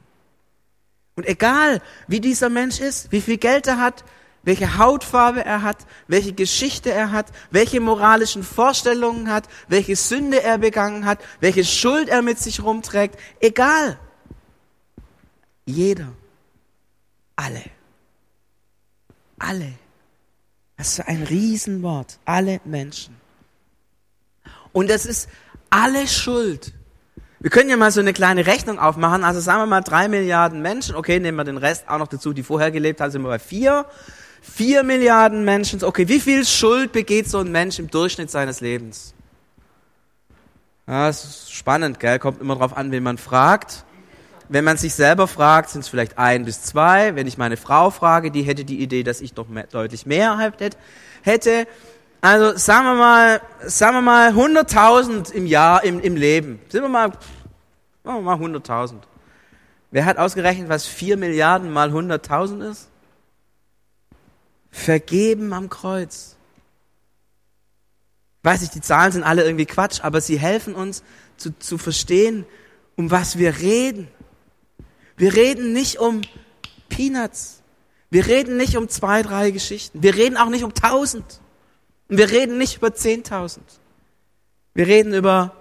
Und 1.16 1.26
egal, 1.26 1.82
wie 2.06 2.20
dieser 2.20 2.48
Mensch 2.48 2.78
ist, 2.78 3.10
wie 3.10 3.20
viel 3.20 3.38
Geld 3.38 3.66
er 3.66 3.80
hat, 3.80 4.04
welche 4.44 4.78
Hautfarbe 4.78 5.44
er 5.44 5.62
hat, 5.62 5.84
welche 6.06 6.32
Geschichte 6.32 6.92
er 6.92 7.10
hat, 7.10 7.26
welche 7.50 7.80
moralischen 7.80 8.44
Vorstellungen 8.44 9.30
hat, 9.30 9.48
welche 9.66 9.96
Sünde 9.96 10.42
er 10.42 10.58
begangen 10.58 11.04
hat, 11.04 11.18
welche 11.40 11.64
Schuld 11.64 12.08
er 12.08 12.22
mit 12.22 12.38
sich 12.38 12.62
rumträgt, 12.62 13.18
egal. 13.40 13.98
Jeder. 15.66 16.12
Alle. 17.34 17.64
Alle. 19.38 19.72
Das 20.76 20.92
ist 20.92 21.00
ein 21.00 21.24
Riesenwort. 21.24 22.18
Alle 22.24 22.60
Menschen. 22.64 23.17
Und 24.78 24.90
es 24.90 25.06
ist 25.06 25.28
alle 25.70 26.06
Schuld. 26.06 26.72
Wir 27.40 27.50
können 27.50 27.68
ja 27.68 27.76
mal 27.76 27.90
so 27.90 27.98
eine 27.98 28.12
kleine 28.12 28.46
Rechnung 28.46 28.78
aufmachen. 28.78 29.24
Also 29.24 29.40
sagen 29.40 29.60
wir 29.60 29.66
mal 29.66 29.80
drei 29.80 30.06
Milliarden 30.06 30.62
Menschen. 30.62 30.94
Okay, 30.94 31.18
nehmen 31.18 31.36
wir 31.36 31.42
den 31.42 31.56
Rest 31.56 31.88
auch 31.88 31.98
noch 31.98 32.06
dazu, 32.06 32.32
die 32.32 32.44
vorher 32.44 32.70
gelebt 32.70 33.00
haben, 33.00 33.10
sind 33.10 33.22
wir 33.22 33.28
bei 33.28 33.40
vier. 33.40 33.86
Vier 34.40 34.84
Milliarden 34.84 35.44
Menschen. 35.44 35.82
Okay, 35.82 36.06
wie 36.06 36.20
viel 36.20 36.44
Schuld 36.44 36.92
begeht 36.92 37.28
so 37.28 37.38
ein 37.38 37.50
Mensch 37.50 37.80
im 37.80 37.90
Durchschnitt 37.90 38.30
seines 38.30 38.60
Lebens? 38.60 39.14
Das 40.86 41.24
ist 41.24 41.52
spannend, 41.52 41.98
gell? 41.98 42.20
Kommt 42.20 42.40
immer 42.40 42.54
drauf 42.54 42.76
an, 42.76 42.92
wen 42.92 43.02
man 43.02 43.18
fragt. 43.18 43.84
Wenn 44.48 44.62
man 44.62 44.76
sich 44.76 44.94
selber 44.94 45.26
fragt, 45.26 45.70
sind 45.70 45.80
es 45.80 45.88
vielleicht 45.88 46.18
ein 46.18 46.44
bis 46.44 46.62
zwei. 46.62 47.16
Wenn 47.16 47.26
ich 47.26 47.36
meine 47.36 47.56
Frau 47.56 47.90
frage, 47.90 48.30
die 48.30 48.42
hätte 48.42 48.64
die 48.64 48.80
Idee, 48.80 49.02
dass 49.02 49.22
ich 49.22 49.34
doch 49.34 49.48
mehr, 49.48 49.66
deutlich 49.66 50.06
mehr 50.06 50.38
hätte. 51.22 51.66
Also 52.20 52.56
sagen 52.56 52.84
wir 52.86 52.94
mal, 52.94 53.40
sagen 53.64 53.96
wir 53.96 54.02
mal 54.02 54.32
100.000 54.32 55.32
im 55.32 55.46
Jahr 55.46 55.84
im, 55.84 56.00
im 56.00 56.16
Leben. 56.16 56.60
Sind 56.68 56.82
wir 56.82 56.88
mal, 56.88 57.08
machen 58.02 58.24
wir 58.24 58.36
mal 58.36 58.36
100.000. 58.36 58.94
Wer 59.90 60.04
hat 60.04 60.18
ausgerechnet, 60.18 60.68
was 60.68 60.86
4 60.86 61.16
Milliarden 61.16 61.72
mal 61.72 61.90
100.000 61.90 62.70
ist? 62.70 62.88
Vergeben 64.70 65.52
am 65.52 65.70
Kreuz. 65.70 66.36
Weiß 68.42 68.62
ich, 68.62 68.70
die 68.70 68.80
Zahlen 68.80 69.12
sind 69.12 69.22
alle 69.22 69.44
irgendwie 69.44 69.66
Quatsch, 69.66 70.00
aber 70.02 70.20
sie 70.20 70.38
helfen 70.38 70.74
uns 70.74 71.02
zu, 71.36 71.56
zu 71.58 71.78
verstehen, 71.78 72.46
um 72.96 73.10
was 73.10 73.38
wir 73.38 73.58
reden. 73.58 74.08
Wir 75.16 75.34
reden 75.34 75.72
nicht 75.72 75.98
um 75.98 76.22
Peanuts. 76.88 77.62
Wir 78.10 78.26
reden 78.26 78.56
nicht 78.56 78.76
um 78.76 78.88
zwei, 78.88 79.22
drei 79.22 79.50
Geschichten. 79.50 80.02
Wir 80.02 80.14
reden 80.16 80.36
auch 80.36 80.48
nicht 80.48 80.64
um 80.64 80.74
tausend. 80.74 81.40
Und 82.08 82.18
wir 82.18 82.30
reden 82.30 82.58
nicht 82.58 82.76
über 82.76 82.94
zehntausend. 82.94 83.80
Wir 84.74 84.86
reden 84.86 85.12
über 85.14 85.54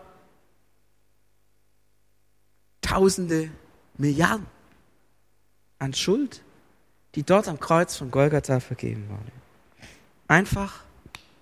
Tausende, 2.81 3.49
Milliarden 3.97 4.45
an 5.79 5.93
Schuld, 5.93 6.43
die 7.15 7.23
dort 7.23 7.47
am 7.47 7.59
Kreuz 7.59 7.95
von 7.97 8.11
Golgatha 8.11 8.59
vergeben 8.59 9.09
wurde. 9.09 9.31
Einfach 10.27 10.83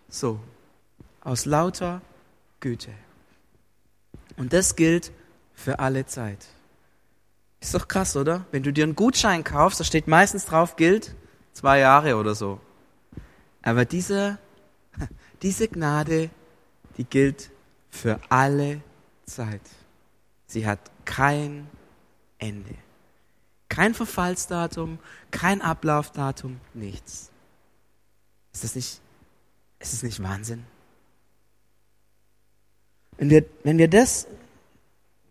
so, 0.10 0.40
aus 1.22 1.46
lauter 1.46 2.02
Güte. 2.60 2.92
Und 4.38 4.54
das 4.54 4.76
gilt 4.76 5.12
für 5.54 5.80
alle 5.80 6.06
Zeit. 6.06 6.48
Ist 7.62 7.74
doch 7.74 7.88
krass, 7.88 8.16
oder? 8.16 8.46
Wenn 8.52 8.64
du 8.64 8.72
dir 8.72 8.84
einen 8.84 8.96
Gutschein 8.96 9.44
kaufst, 9.44 9.80
da 9.80 9.84
steht 9.84 10.08
meistens 10.08 10.46
drauf, 10.46 10.76
gilt 10.76 11.16
zwei 11.54 11.80
Jahre 11.80 12.18
oder 12.18 12.36
so. 12.36 12.60
Aber 13.64 13.86
diese, 13.86 14.38
diese 15.42 15.68
Gnade, 15.68 16.30
die 16.98 17.04
gilt 17.04 17.52
für 17.90 18.20
alle 18.30 18.82
Zeit. 19.26 19.62
Sie 20.48 20.66
hat 20.66 20.80
kein 21.06 21.68
Ende. 22.38 22.76
Kein 23.70 23.94
Verfallsdatum, 23.94 25.00
kein 25.32 25.62
Ablaufdatum, 25.62 26.60
nichts. 26.74 27.32
Ist 28.54 28.64
das 28.64 28.76
nicht, 28.76 29.02
ist 29.80 29.94
das 29.94 30.04
nicht 30.04 30.22
Wahnsinn? 30.24 30.64
Wenn 33.18 33.30
wir, 33.30 33.46
wenn 33.64 33.78
wir 33.78 33.88
das 33.88 34.28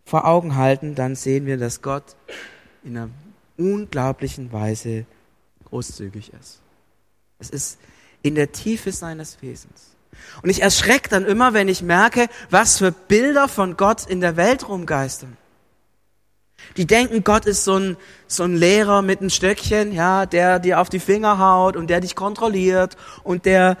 vor 0.05 0.25
Augen 0.25 0.55
halten, 0.55 0.95
dann 0.95 1.15
sehen 1.15 1.45
wir, 1.45 1.57
dass 1.57 1.81
Gott 1.81 2.15
in 2.83 2.97
einer 2.97 3.09
unglaublichen 3.57 4.51
Weise 4.51 5.05
großzügig 5.65 6.33
ist. 6.33 6.61
Es 7.39 7.49
ist 7.49 7.79
in 8.21 8.35
der 8.35 8.51
Tiefe 8.51 8.91
seines 8.91 9.41
Wesens. 9.41 9.94
Und 10.41 10.49
ich 10.49 10.61
erschrecke 10.61 11.09
dann 11.09 11.25
immer, 11.25 11.53
wenn 11.53 11.67
ich 11.67 11.81
merke, 11.81 12.27
was 12.49 12.77
für 12.77 12.91
Bilder 12.91 13.47
von 13.47 13.77
Gott 13.77 14.05
in 14.05 14.21
der 14.21 14.37
Welt 14.37 14.67
rumgeistern. 14.67 15.37
Die 16.77 16.87
denken, 16.87 17.23
Gott 17.23 17.45
ist 17.45 17.63
so 17.63 17.75
ein, 17.77 17.97
so 18.27 18.43
ein 18.43 18.55
Lehrer 18.55 19.01
mit 19.01 19.21
einem 19.21 19.29
Stöckchen, 19.29 19.91
ja, 19.91 20.25
der 20.25 20.59
dir 20.59 20.79
auf 20.79 20.89
die 20.89 20.99
Finger 20.99 21.39
haut 21.39 21.75
und 21.75 21.87
der 21.89 22.01
dich 22.01 22.15
kontrolliert 22.15 22.97
und 23.23 23.45
der 23.45 23.77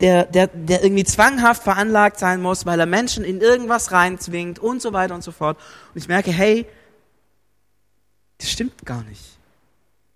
der, 0.00 0.24
der, 0.26 0.48
der 0.48 0.82
irgendwie 0.82 1.04
zwanghaft 1.04 1.62
veranlagt 1.62 2.18
sein 2.18 2.42
muss, 2.42 2.66
weil 2.66 2.78
er 2.78 2.86
Menschen 2.86 3.24
in 3.24 3.40
irgendwas 3.40 3.92
reinzwingt 3.92 4.58
und 4.58 4.82
so 4.82 4.92
weiter 4.92 5.14
und 5.14 5.24
so 5.24 5.32
fort. 5.32 5.56
Und 5.94 5.98
ich 6.00 6.08
merke, 6.08 6.30
hey, 6.30 6.66
das 8.38 8.50
stimmt 8.50 8.84
gar 8.84 9.02
nicht. 9.04 9.22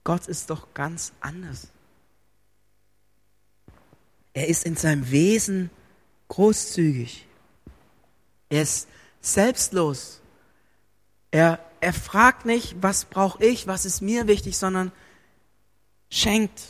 Gott 0.04 0.26
ist 0.26 0.50
doch 0.50 0.66
ganz 0.74 1.12
anders. 1.20 1.68
Er 4.32 4.48
ist 4.48 4.64
in 4.64 4.76
seinem 4.76 5.10
Wesen 5.10 5.70
großzügig. 6.28 7.26
Er 8.48 8.62
ist 8.62 8.88
selbstlos. 9.20 10.20
Er, 11.30 11.58
er 11.80 11.92
fragt 11.92 12.46
nicht, 12.46 12.76
was 12.80 13.04
brauche 13.04 13.44
ich, 13.44 13.66
was 13.66 13.84
ist 13.84 14.00
mir 14.00 14.26
wichtig, 14.26 14.56
sondern 14.56 14.92
schenkt 16.10 16.60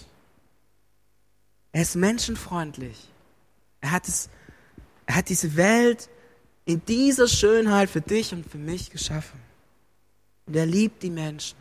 er 1.73 1.83
ist 1.83 1.95
menschenfreundlich. 1.95 3.09
Er 3.81 3.93
hat, 3.93 4.09
es, 4.09 4.29
er 5.07 5.17
hat 5.17 5.29
diese 5.29 5.57
Welt 5.57 6.09
in 6.65 6.85
dieser 6.85 7.29
Schönheit 7.29 7.91
für 7.91 8.01
dich 8.01 8.33
und 8.33 8.49
für 8.49 8.59
mich 8.59 8.91
geschaffen. 8.91 9.41
Und 10.47 10.57
er 10.57 10.67
liebt 10.67 11.03
die 11.03 11.11
Menschen. 11.11 11.57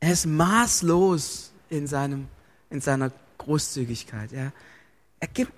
Er 0.00 0.12
ist 0.12 0.26
maßlos 0.26 1.52
in, 1.70 1.86
seinem, 1.86 2.28
in 2.70 2.80
seiner 2.80 3.12
Großzügigkeit. 3.38 4.32
Er, 4.32 4.52
er 5.20 5.28
gibt 5.28 5.52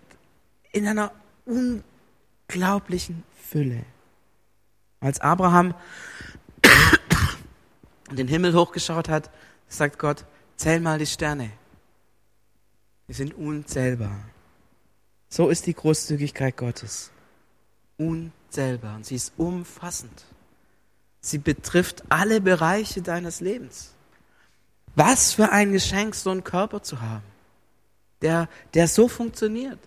in 0.72 0.86
einer 0.86 1.12
unglaublichen 1.44 3.24
Fülle. 3.36 3.84
Als 5.00 5.20
Abraham 5.20 5.74
den 8.10 8.28
Himmel 8.28 8.54
hochgeschaut 8.54 9.08
hat, 9.08 9.30
sagt 9.68 9.98
Gott, 9.98 10.24
Zähl 10.60 10.78
mal 10.78 10.98
die 10.98 11.06
Sterne. 11.06 11.50
Die 13.08 13.14
sind 13.14 13.32
unzählbar. 13.32 14.28
So 15.30 15.48
ist 15.48 15.64
die 15.64 15.72
Großzügigkeit 15.72 16.54
Gottes. 16.54 17.10
Unzählbar. 17.96 18.96
Und 18.96 19.06
sie 19.06 19.14
ist 19.14 19.32
umfassend. 19.38 20.26
Sie 21.22 21.38
betrifft 21.38 22.02
alle 22.10 22.42
Bereiche 22.42 23.00
deines 23.00 23.40
Lebens. 23.40 23.94
Was 24.94 25.32
für 25.32 25.50
ein 25.50 25.72
Geschenk, 25.72 26.14
so 26.14 26.30
einen 26.30 26.44
Körper 26.44 26.82
zu 26.82 27.00
haben, 27.00 27.24
der, 28.22 28.48
der 28.74 28.88
so 28.88 29.08
funktioniert. 29.08 29.78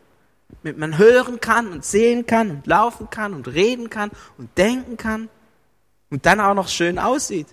Mit 0.61 0.77
man 0.77 0.97
hören 0.97 1.39
kann 1.39 1.71
und 1.71 1.83
sehen 1.83 2.25
kann 2.25 2.49
und 2.51 2.67
laufen 2.67 3.09
kann 3.09 3.33
und 3.33 3.47
reden 3.47 3.89
kann 3.89 4.11
und 4.37 4.55
denken 4.57 4.97
kann 4.97 5.29
und 6.09 6.25
dann 6.25 6.39
auch 6.39 6.53
noch 6.53 6.67
schön 6.67 6.99
aussieht 6.99 7.47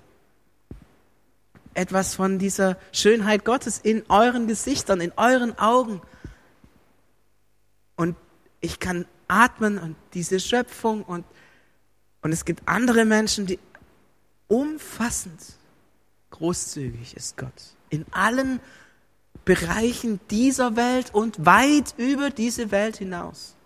etwas 1.75 2.15
von 2.15 2.39
dieser 2.39 2.77
Schönheit 2.93 3.45
Gottes 3.45 3.79
in 3.79 4.03
euren 4.09 4.47
Gesichtern, 4.47 5.01
in 5.01 5.13
euren 5.17 5.59
Augen. 5.59 6.01
Und 7.97 8.17
ich 8.61 8.81
kann 8.81 9.07
atmen 9.29 9.79
und 9.79 9.97
diese 10.15 10.41
Schöpfung 10.41 11.03
und, 11.03 11.25
und 12.23 12.33
es 12.33 12.45
gibt 12.45 12.67
andere 12.67 13.05
Menschen, 13.05 13.47
die 13.47 13.59
umfassend 14.49 15.41
großzügig 16.31 17.17
ist 17.17 17.37
Gott. 17.37 17.53
In 17.89 18.07
allen 18.13 18.61
Bereichen 19.45 20.21
dieser 20.31 20.77
Welt 20.77 21.15
und 21.15 21.45
weit 21.45 21.95
über 21.97 22.31
diese 22.31 22.71
Welt 22.71 22.99
hinaus. 22.99 23.57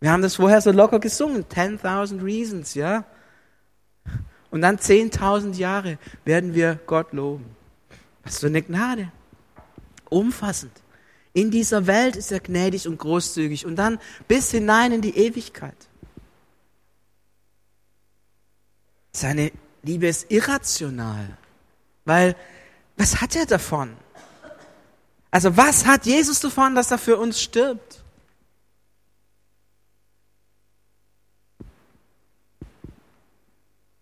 Wir 0.00 0.12
haben 0.12 0.22
das 0.22 0.36
vorher 0.36 0.60
so 0.60 0.70
locker 0.70 1.00
gesungen, 1.00 1.44
10.000 1.44 2.22
Reasons, 2.24 2.74
ja. 2.74 3.04
Und 4.50 4.62
dann 4.62 4.78
10.000 4.78 5.54
Jahre 5.56 5.98
werden 6.24 6.54
wir 6.54 6.78
Gott 6.86 7.12
loben. 7.12 7.44
Was 8.22 8.38
für 8.38 8.46
eine 8.46 8.62
Gnade. 8.62 9.12
Umfassend. 10.08 10.72
In 11.32 11.50
dieser 11.50 11.86
Welt 11.86 12.16
ist 12.16 12.32
er 12.32 12.40
gnädig 12.40 12.88
und 12.88 12.98
großzügig 12.98 13.66
und 13.66 13.76
dann 13.76 14.00
bis 14.26 14.50
hinein 14.50 14.92
in 14.92 15.02
die 15.02 15.16
Ewigkeit. 15.16 15.76
Seine 19.12 19.52
Liebe 19.82 20.08
ist 20.08 20.30
irrational, 20.30 21.36
weil 22.04 22.36
was 22.96 23.20
hat 23.20 23.36
er 23.36 23.46
davon? 23.46 23.96
Also 25.30 25.56
was 25.56 25.86
hat 25.86 26.06
Jesus 26.06 26.40
davon, 26.40 26.74
dass 26.74 26.90
er 26.90 26.98
für 26.98 27.16
uns 27.16 27.40
stirbt? 27.40 28.02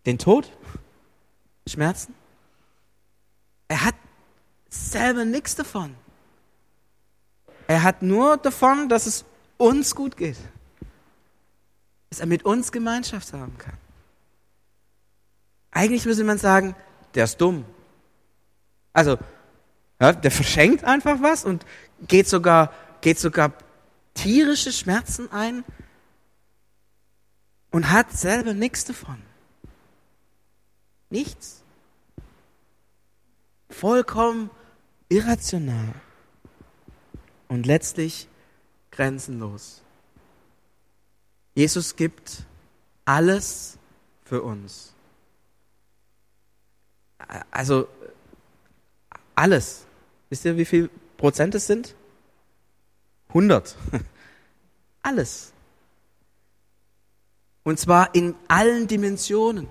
Den 0.06 0.18
Tod? 0.18 0.50
Schmerzen? 1.68 2.14
Er 3.68 3.84
hat 3.84 3.96
selber 4.68 5.24
nichts 5.24 5.56
davon. 5.56 5.94
Er 7.66 7.82
hat 7.82 8.02
nur 8.02 8.36
davon, 8.36 8.88
dass 8.88 9.06
es 9.06 9.24
uns 9.58 9.94
gut 9.94 10.16
geht. 10.16 10.38
Dass 12.10 12.20
er 12.20 12.26
mit 12.26 12.44
uns 12.44 12.70
Gemeinschaft 12.70 13.32
haben 13.32 13.58
kann. 13.58 13.76
Eigentlich 15.76 16.06
müsste 16.06 16.24
man 16.24 16.38
sagen, 16.38 16.74
der 17.14 17.24
ist 17.24 17.38
dumm. 17.38 17.66
Also, 18.94 19.18
ja, 20.00 20.14
der 20.14 20.30
verschenkt 20.30 20.84
einfach 20.84 21.20
was 21.20 21.44
und 21.44 21.66
geht 22.08 22.26
sogar, 22.28 22.72
geht 23.02 23.18
sogar 23.18 23.52
tierische 24.14 24.72
Schmerzen 24.72 25.30
ein 25.30 25.64
und 27.72 27.90
hat 27.90 28.10
selber 28.10 28.54
nichts 28.54 28.86
davon. 28.86 29.20
Nichts. 31.10 31.62
Vollkommen 33.68 34.48
irrational 35.10 35.92
und 37.48 37.66
letztlich 37.66 38.28
grenzenlos. 38.92 39.82
Jesus 41.54 41.96
gibt 41.96 42.44
alles 43.04 43.76
für 44.24 44.40
uns. 44.40 44.95
Also 47.50 47.88
alles. 49.34 49.86
Wisst 50.28 50.44
ihr, 50.44 50.56
wie 50.56 50.64
viel 50.64 50.90
Prozent 51.16 51.54
es 51.54 51.66
sind? 51.66 51.94
100. 53.28 53.76
Alles. 55.02 55.52
Und 57.62 57.78
zwar 57.78 58.14
in 58.14 58.34
allen 58.48 58.86
Dimensionen. 58.86 59.68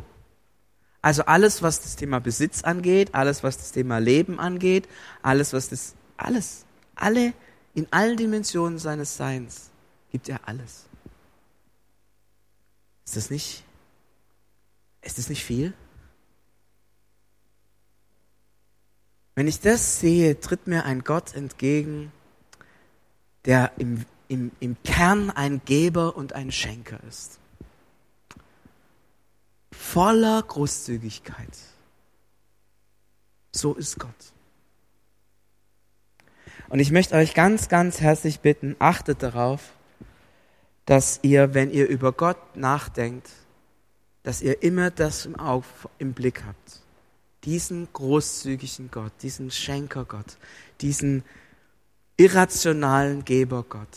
Also 1.01 1.23
alles, 1.25 1.61
was 1.61 1.81
das 1.81 1.95
Thema 1.95 2.19
Besitz 2.19 2.63
angeht, 2.63 3.13
alles, 3.13 3.43
was 3.43 3.57
das 3.57 3.71
Thema 3.71 3.99
Leben 3.99 4.39
angeht, 4.39 4.89
alles, 5.21 5.53
was 5.53 5.69
das, 5.69 5.93
alles, 6.17 6.65
alle, 6.95 7.33
in 7.73 7.87
allen 7.91 8.17
Dimensionen 8.17 8.79
seines 8.79 9.15
Seins 9.15 9.69
gibt 10.11 10.29
er 10.29 10.47
alles. 10.47 10.85
Ist 13.05 13.17
das 13.17 13.29
nicht, 13.29 13.63
ist 15.01 15.17
das 15.17 15.29
nicht 15.29 15.43
viel? 15.43 15.73
Wenn 19.35 19.47
ich 19.47 19.59
das 19.59 19.99
sehe, 19.99 20.39
tritt 20.39 20.67
mir 20.67 20.85
ein 20.85 21.03
Gott 21.03 21.35
entgegen, 21.35 22.11
der 23.45 23.71
im, 23.77 24.05
im, 24.27 24.51
im 24.59 24.77
Kern 24.83 25.29
ein 25.29 25.61
Geber 25.65 26.15
und 26.15 26.33
ein 26.33 26.51
Schenker 26.51 26.99
ist 27.07 27.39
voller 29.85 30.41
Großzügigkeit. 30.41 31.57
So 33.51 33.75
ist 33.75 33.99
Gott. 33.99 34.09
Und 36.69 36.79
ich 36.79 36.91
möchte 36.91 37.15
euch 37.15 37.33
ganz, 37.33 37.69
ganz 37.69 38.01
herzlich 38.01 38.39
bitten, 38.39 38.75
achtet 38.79 39.21
darauf, 39.21 39.71
dass 40.85 41.19
ihr, 41.21 41.53
wenn 41.53 41.71
ihr 41.71 41.87
über 41.87 42.11
Gott 42.11 42.57
nachdenkt, 42.57 43.29
dass 44.23 44.41
ihr 44.41 44.63
immer 44.63 44.91
das 44.91 45.25
im, 45.25 45.35
Auge, 45.35 45.67
im 45.99 46.13
Blick 46.13 46.43
habt. 46.45 46.81
Diesen 47.45 47.87
großzügigen 47.93 48.89
Gott, 48.91 49.13
diesen 49.21 49.51
Schenkergott, 49.51 50.37
diesen 50.81 51.23
irrationalen 52.17 53.23
Gebergott, 53.23 53.87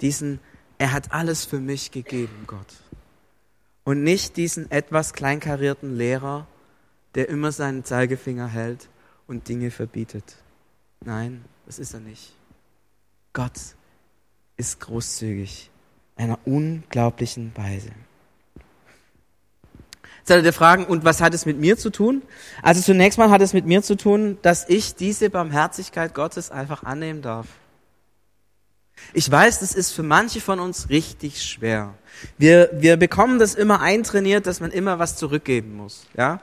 diesen, 0.00 0.38
er 0.78 0.92
hat 0.92 1.12
alles 1.12 1.44
für 1.44 1.60
mich 1.60 1.90
gegeben, 1.90 2.44
Gott 2.46 2.66
und 3.84 4.02
nicht 4.02 4.36
diesen 4.36 4.70
etwas 4.70 5.12
kleinkarierten 5.12 5.96
Lehrer, 5.96 6.46
der 7.14 7.28
immer 7.28 7.52
seinen 7.52 7.84
Zeigefinger 7.84 8.48
hält 8.48 8.88
und 9.26 9.48
Dinge 9.48 9.70
verbietet. 9.70 10.36
Nein, 11.04 11.44
das 11.66 11.78
ist 11.78 11.94
er 11.94 12.00
nicht. 12.00 12.32
Gott 13.32 13.58
ist 14.56 14.80
großzügig, 14.80 15.70
einer 16.16 16.38
unglaublichen 16.44 17.52
Weise. 17.56 17.90
Solltet 20.24 20.46
ihr 20.46 20.52
fragen, 20.52 20.84
und 20.84 21.04
was 21.04 21.20
hat 21.20 21.34
es 21.34 21.46
mit 21.46 21.58
mir 21.58 21.76
zu 21.76 21.90
tun? 21.90 22.22
Also 22.62 22.80
zunächst 22.80 23.18
mal 23.18 23.30
hat 23.30 23.42
es 23.42 23.52
mit 23.52 23.66
mir 23.66 23.82
zu 23.82 23.96
tun, 23.96 24.38
dass 24.42 24.68
ich 24.68 24.94
diese 24.94 25.30
Barmherzigkeit 25.30 26.14
Gottes 26.14 26.50
einfach 26.50 26.84
annehmen 26.84 27.22
darf. 27.22 27.46
Ich 29.12 29.30
weiß, 29.30 29.60
das 29.60 29.74
ist 29.74 29.92
für 29.92 30.02
manche 30.02 30.40
von 30.40 30.60
uns 30.60 30.88
richtig 30.88 31.42
schwer. 31.42 31.94
Wir, 32.38 32.70
wir 32.72 32.96
bekommen 32.96 33.38
das 33.38 33.54
immer 33.54 33.80
eintrainiert, 33.80 34.46
dass 34.46 34.60
man 34.60 34.70
immer 34.70 34.98
was 34.98 35.16
zurückgeben 35.16 35.76
muss. 35.76 36.06
Ja? 36.16 36.40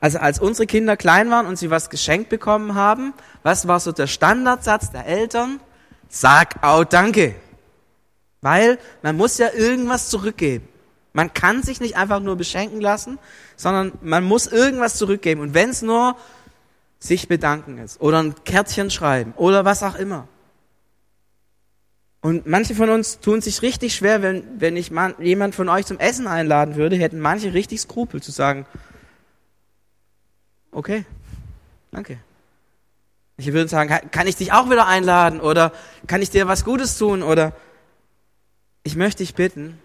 Also 0.00 0.18
als 0.18 0.40
unsere 0.40 0.66
Kinder 0.66 0.96
klein 0.96 1.30
waren 1.30 1.46
und 1.46 1.58
sie 1.58 1.70
was 1.70 1.88
geschenkt 1.90 2.28
bekommen 2.28 2.74
haben, 2.74 3.14
was 3.42 3.68
war 3.68 3.78
so 3.78 3.92
der 3.92 4.08
Standardsatz 4.08 4.90
der 4.90 5.06
Eltern? 5.06 5.60
Sag 6.08 6.62
auch 6.62 6.84
Danke. 6.84 7.34
Weil 8.42 8.78
man 9.02 9.16
muss 9.16 9.38
ja 9.38 9.52
irgendwas 9.52 10.08
zurückgeben. 10.08 10.68
Man 11.16 11.32
kann 11.32 11.62
sich 11.62 11.80
nicht 11.80 11.96
einfach 11.96 12.20
nur 12.20 12.36
beschenken 12.36 12.78
lassen, 12.78 13.18
sondern 13.56 13.92
man 14.02 14.22
muss 14.22 14.46
irgendwas 14.46 14.96
zurückgeben. 14.96 15.40
Und 15.40 15.54
wenn 15.54 15.70
es 15.70 15.80
nur 15.80 16.14
sich 16.98 17.26
bedanken 17.26 17.78
ist 17.78 18.02
oder 18.02 18.22
ein 18.22 18.34
Kärtchen 18.44 18.90
schreiben 18.90 19.32
oder 19.36 19.64
was 19.64 19.82
auch 19.82 19.94
immer. 19.94 20.28
Und 22.20 22.46
manche 22.46 22.74
von 22.74 22.90
uns 22.90 23.18
tun 23.18 23.40
sich 23.40 23.62
richtig 23.62 23.94
schwer, 23.94 24.20
wenn, 24.20 24.60
wenn 24.60 24.76
ich 24.76 24.90
man, 24.90 25.14
jemand 25.18 25.54
von 25.54 25.70
euch 25.70 25.86
zum 25.86 25.98
Essen 25.98 26.26
einladen 26.26 26.76
würde, 26.76 26.96
hätten 26.96 27.18
manche 27.18 27.54
richtig 27.54 27.80
Skrupel 27.80 28.22
zu 28.22 28.30
sagen, 28.30 28.66
okay, 30.70 31.06
danke. 31.92 32.18
Ich 33.38 33.54
würde 33.54 33.68
sagen, 33.68 34.10
kann 34.10 34.26
ich 34.26 34.36
dich 34.36 34.52
auch 34.52 34.68
wieder 34.68 34.86
einladen 34.86 35.40
oder 35.40 35.72
kann 36.06 36.20
ich 36.20 36.28
dir 36.28 36.46
was 36.46 36.62
Gutes 36.62 36.98
tun 36.98 37.22
oder 37.22 37.56
ich 38.82 38.96
möchte 38.96 39.22
dich 39.22 39.34
bitten, 39.34 39.78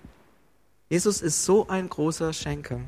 Jesus 0.91 1.21
ist 1.21 1.45
so 1.45 1.69
ein 1.69 1.87
großer 1.87 2.33
Schenker. 2.33 2.81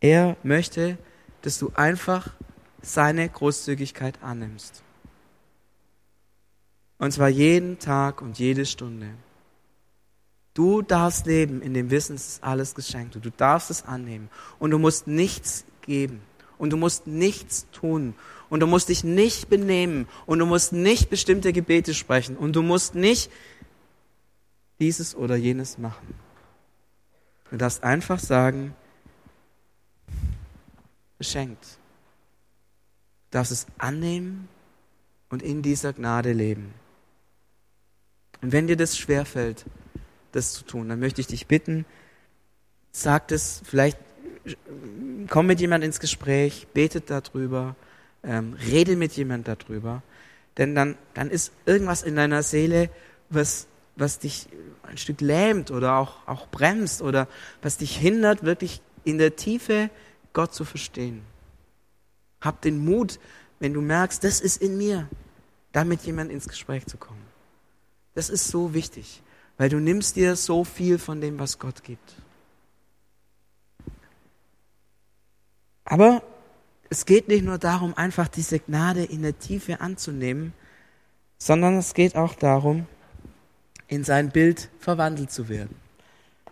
Er 0.00 0.36
möchte, 0.42 0.98
dass 1.42 1.56
du 1.56 1.70
einfach 1.76 2.34
seine 2.82 3.28
Großzügigkeit 3.28 4.20
annimmst. 4.24 4.82
Und 6.98 7.12
zwar 7.12 7.28
jeden 7.28 7.78
Tag 7.78 8.22
und 8.22 8.40
jede 8.40 8.66
Stunde. 8.66 9.10
Du 10.52 10.82
darfst 10.82 11.26
leben 11.26 11.62
in 11.62 11.74
dem 11.74 11.92
Wissen, 11.92 12.16
es 12.16 12.26
ist 12.26 12.42
alles 12.42 12.74
geschenkt. 12.74 13.14
Du 13.14 13.30
darfst 13.30 13.70
es 13.70 13.84
annehmen. 13.84 14.28
Und 14.58 14.72
du 14.72 14.80
musst 14.80 15.06
nichts 15.06 15.64
geben. 15.82 16.22
Und 16.58 16.70
du 16.70 16.76
musst 16.76 17.06
nichts 17.06 17.66
tun. 17.70 18.16
Und 18.50 18.58
du 18.58 18.66
musst 18.66 18.88
dich 18.88 19.04
nicht 19.04 19.48
benehmen. 19.48 20.08
Und 20.26 20.40
du 20.40 20.46
musst 20.46 20.72
nicht 20.72 21.08
bestimmte 21.08 21.52
Gebete 21.52 21.94
sprechen. 21.94 22.36
Und 22.36 22.56
du 22.56 22.62
musst 22.62 22.96
nicht 22.96 23.30
dieses 24.80 25.14
oder 25.14 25.36
jenes 25.36 25.78
machen. 25.78 26.25
Du 27.50 27.56
darfst 27.56 27.84
einfach 27.84 28.18
sagen, 28.18 28.74
beschenkt. 31.18 31.64
Du 33.30 33.38
darfst 33.38 33.52
es 33.52 33.66
annehmen 33.78 34.48
und 35.30 35.42
in 35.42 35.62
dieser 35.62 35.92
Gnade 35.92 36.32
leben. 36.32 36.74
Und 38.42 38.52
wenn 38.52 38.66
dir 38.66 38.76
das 38.76 38.96
schwerfällt, 38.98 39.64
das 40.32 40.52
zu 40.52 40.64
tun, 40.64 40.88
dann 40.88 41.00
möchte 41.00 41.20
ich 41.20 41.26
dich 41.26 41.46
bitten, 41.46 41.84
sag 42.92 43.28
das, 43.28 43.62
vielleicht 43.64 43.98
komm 45.28 45.46
mit 45.46 45.60
jemand 45.60 45.84
ins 45.84 46.00
Gespräch, 46.00 46.66
betet 46.72 47.10
darüber, 47.10 47.74
ähm, 48.22 48.56
rede 48.70 48.96
mit 48.96 49.12
jemand 49.12 49.48
darüber, 49.48 50.02
denn 50.58 50.74
dann, 50.74 50.96
dann 51.14 51.30
ist 51.30 51.52
irgendwas 51.64 52.02
in 52.02 52.16
deiner 52.16 52.42
Seele, 52.42 52.90
was, 53.28 53.66
was 53.96 54.18
dich 54.18 54.48
ein 54.82 54.98
Stück 54.98 55.20
lähmt 55.20 55.70
oder 55.70 55.96
auch, 55.96 56.26
auch 56.26 56.48
bremst 56.48 57.02
oder 57.02 57.26
was 57.62 57.78
dich 57.78 57.96
hindert, 57.96 58.44
wirklich 58.44 58.80
in 59.04 59.18
der 59.18 59.36
Tiefe 59.36 59.90
Gott 60.32 60.54
zu 60.54 60.64
verstehen. 60.64 61.22
Hab 62.40 62.60
den 62.60 62.84
Mut, 62.84 63.18
wenn 63.58 63.72
du 63.72 63.80
merkst, 63.80 64.22
das 64.22 64.40
ist 64.40 64.60
in 64.60 64.76
mir, 64.76 65.08
damit 65.72 66.02
jemand 66.02 66.30
ins 66.30 66.46
Gespräch 66.46 66.86
zu 66.86 66.98
kommen. 66.98 67.24
Das 68.14 68.30
ist 68.30 68.48
so 68.48 68.74
wichtig, 68.74 69.22
weil 69.56 69.68
du 69.68 69.78
nimmst 69.78 70.16
dir 70.16 70.36
so 70.36 70.64
viel 70.64 70.98
von 70.98 71.20
dem, 71.20 71.38
was 71.38 71.58
Gott 71.58 71.82
gibt. 71.82 72.14
Aber 75.84 76.22
es 76.90 77.06
geht 77.06 77.28
nicht 77.28 77.44
nur 77.44 77.58
darum, 77.58 77.96
einfach 77.96 78.28
diese 78.28 78.58
Gnade 78.58 79.04
in 79.04 79.22
der 79.22 79.38
Tiefe 79.38 79.80
anzunehmen, 79.80 80.52
sondern 81.38 81.76
es 81.76 81.94
geht 81.94 82.16
auch 82.16 82.34
darum, 82.34 82.86
in 83.88 84.04
sein 84.04 84.30
Bild 84.30 84.68
verwandelt 84.80 85.30
zu 85.30 85.48
werden. 85.48 85.76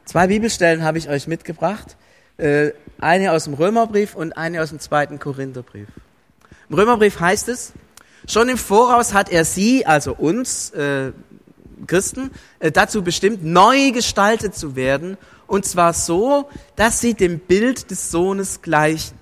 Zwei 0.05 0.27
Bibelstellen 0.27 0.83
habe 0.83 0.99
ich 0.99 1.09
euch 1.09 1.27
mitgebracht. 1.27 1.97
Äh, 2.37 2.73
eine 2.99 3.33
aus 3.33 3.45
dem 3.45 3.55
Römerbrief 3.55 4.15
und 4.15 4.37
eine 4.37 4.63
aus 4.63 4.71
dem 4.71 4.81
zweiten 4.81 5.19
Korintherbrief. 5.19 5.89
Im 6.69 6.77
Römerbrief 6.77 7.21
heißt 7.21 7.49
es, 7.49 7.73
schon 8.27 8.49
im 8.49 8.59
Voraus 8.59 9.15
hat 9.15 9.31
er 9.31 9.45
sie, 9.45 9.87
also 9.87 10.15
uns 10.15 10.71
äh, 10.71 11.13
Christen, 11.87 12.31
äh, 12.59 12.73
dazu 12.73 13.03
bestimmt, 13.03 13.45
neu 13.45 13.91
gestaltet 13.93 14.55
zu 14.55 14.77
werden, 14.77 15.17
und 15.47 15.67
zwar 15.67 15.93
so, 15.93 16.49
dass 16.75 17.01
sie 17.01 17.15
dem 17.15 17.39
Bild 17.39 17.91
des 17.91 18.11
Sohnes 18.11 18.63
gleichen. 18.63 19.19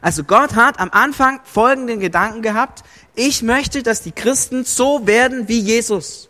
Also 0.00 0.24
Gott 0.24 0.54
hat 0.54 0.80
am 0.80 0.88
Anfang 0.90 1.40
folgenden 1.44 2.00
Gedanken 2.00 2.40
gehabt, 2.40 2.82
ich 3.14 3.42
möchte, 3.42 3.82
dass 3.82 4.02
die 4.02 4.12
Christen 4.12 4.64
so 4.64 5.06
werden 5.06 5.46
wie 5.48 5.60
Jesus. 5.60 6.29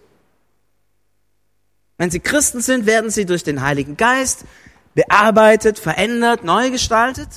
Wenn 2.00 2.10
sie 2.10 2.20
Christen 2.20 2.62
sind, 2.62 2.86
werden 2.86 3.10
sie 3.10 3.26
durch 3.26 3.44
den 3.44 3.60
Heiligen 3.60 3.98
Geist 3.98 4.46
bearbeitet, 4.94 5.78
verändert, 5.78 6.44
neu 6.44 6.70
gestaltet. 6.70 7.28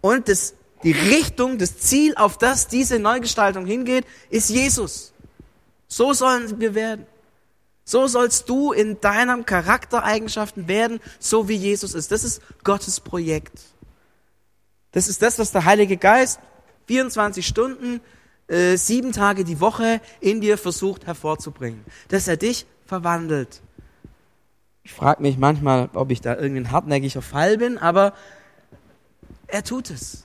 Und 0.00 0.28
das, 0.28 0.54
die 0.84 0.92
Richtung, 0.92 1.58
das 1.58 1.76
Ziel, 1.78 2.14
auf 2.14 2.38
das 2.38 2.68
diese 2.68 3.00
Neugestaltung 3.00 3.66
hingeht, 3.66 4.06
ist 4.28 4.50
Jesus. 4.50 5.12
So 5.88 6.12
sollen 6.12 6.60
wir 6.60 6.76
werden. 6.76 7.08
So 7.84 8.06
sollst 8.06 8.48
du 8.48 8.70
in 8.70 9.00
deinen 9.00 9.44
Charaktereigenschaften 9.44 10.68
werden, 10.68 11.00
so 11.18 11.48
wie 11.48 11.56
Jesus 11.56 11.94
ist. 11.94 12.12
Das 12.12 12.22
ist 12.22 12.40
Gottes 12.62 13.00
Projekt. 13.00 13.58
Das 14.92 15.08
ist 15.08 15.22
das, 15.22 15.40
was 15.40 15.50
der 15.50 15.64
Heilige 15.64 15.96
Geist 15.96 16.38
24 16.86 17.44
Stunden, 17.44 18.00
äh, 18.46 18.76
sieben 18.76 19.10
Tage 19.10 19.42
die 19.42 19.58
Woche 19.58 20.00
in 20.20 20.40
dir 20.40 20.56
versucht 20.56 21.08
hervorzubringen. 21.08 21.84
Dass 22.06 22.28
er 22.28 22.36
dich 22.36 22.64
verwandelt. 22.90 23.60
Ich 24.82 24.92
frage 24.92 25.22
mich 25.22 25.38
manchmal, 25.38 25.90
ob 25.94 26.10
ich 26.10 26.20
da 26.20 26.36
irgendwie 26.36 26.62
ein 26.62 26.72
hartnäckiger 26.72 27.22
Fall 27.22 27.56
bin, 27.56 27.78
aber 27.78 28.14
er 29.46 29.62
tut 29.62 29.90
es. 29.90 30.24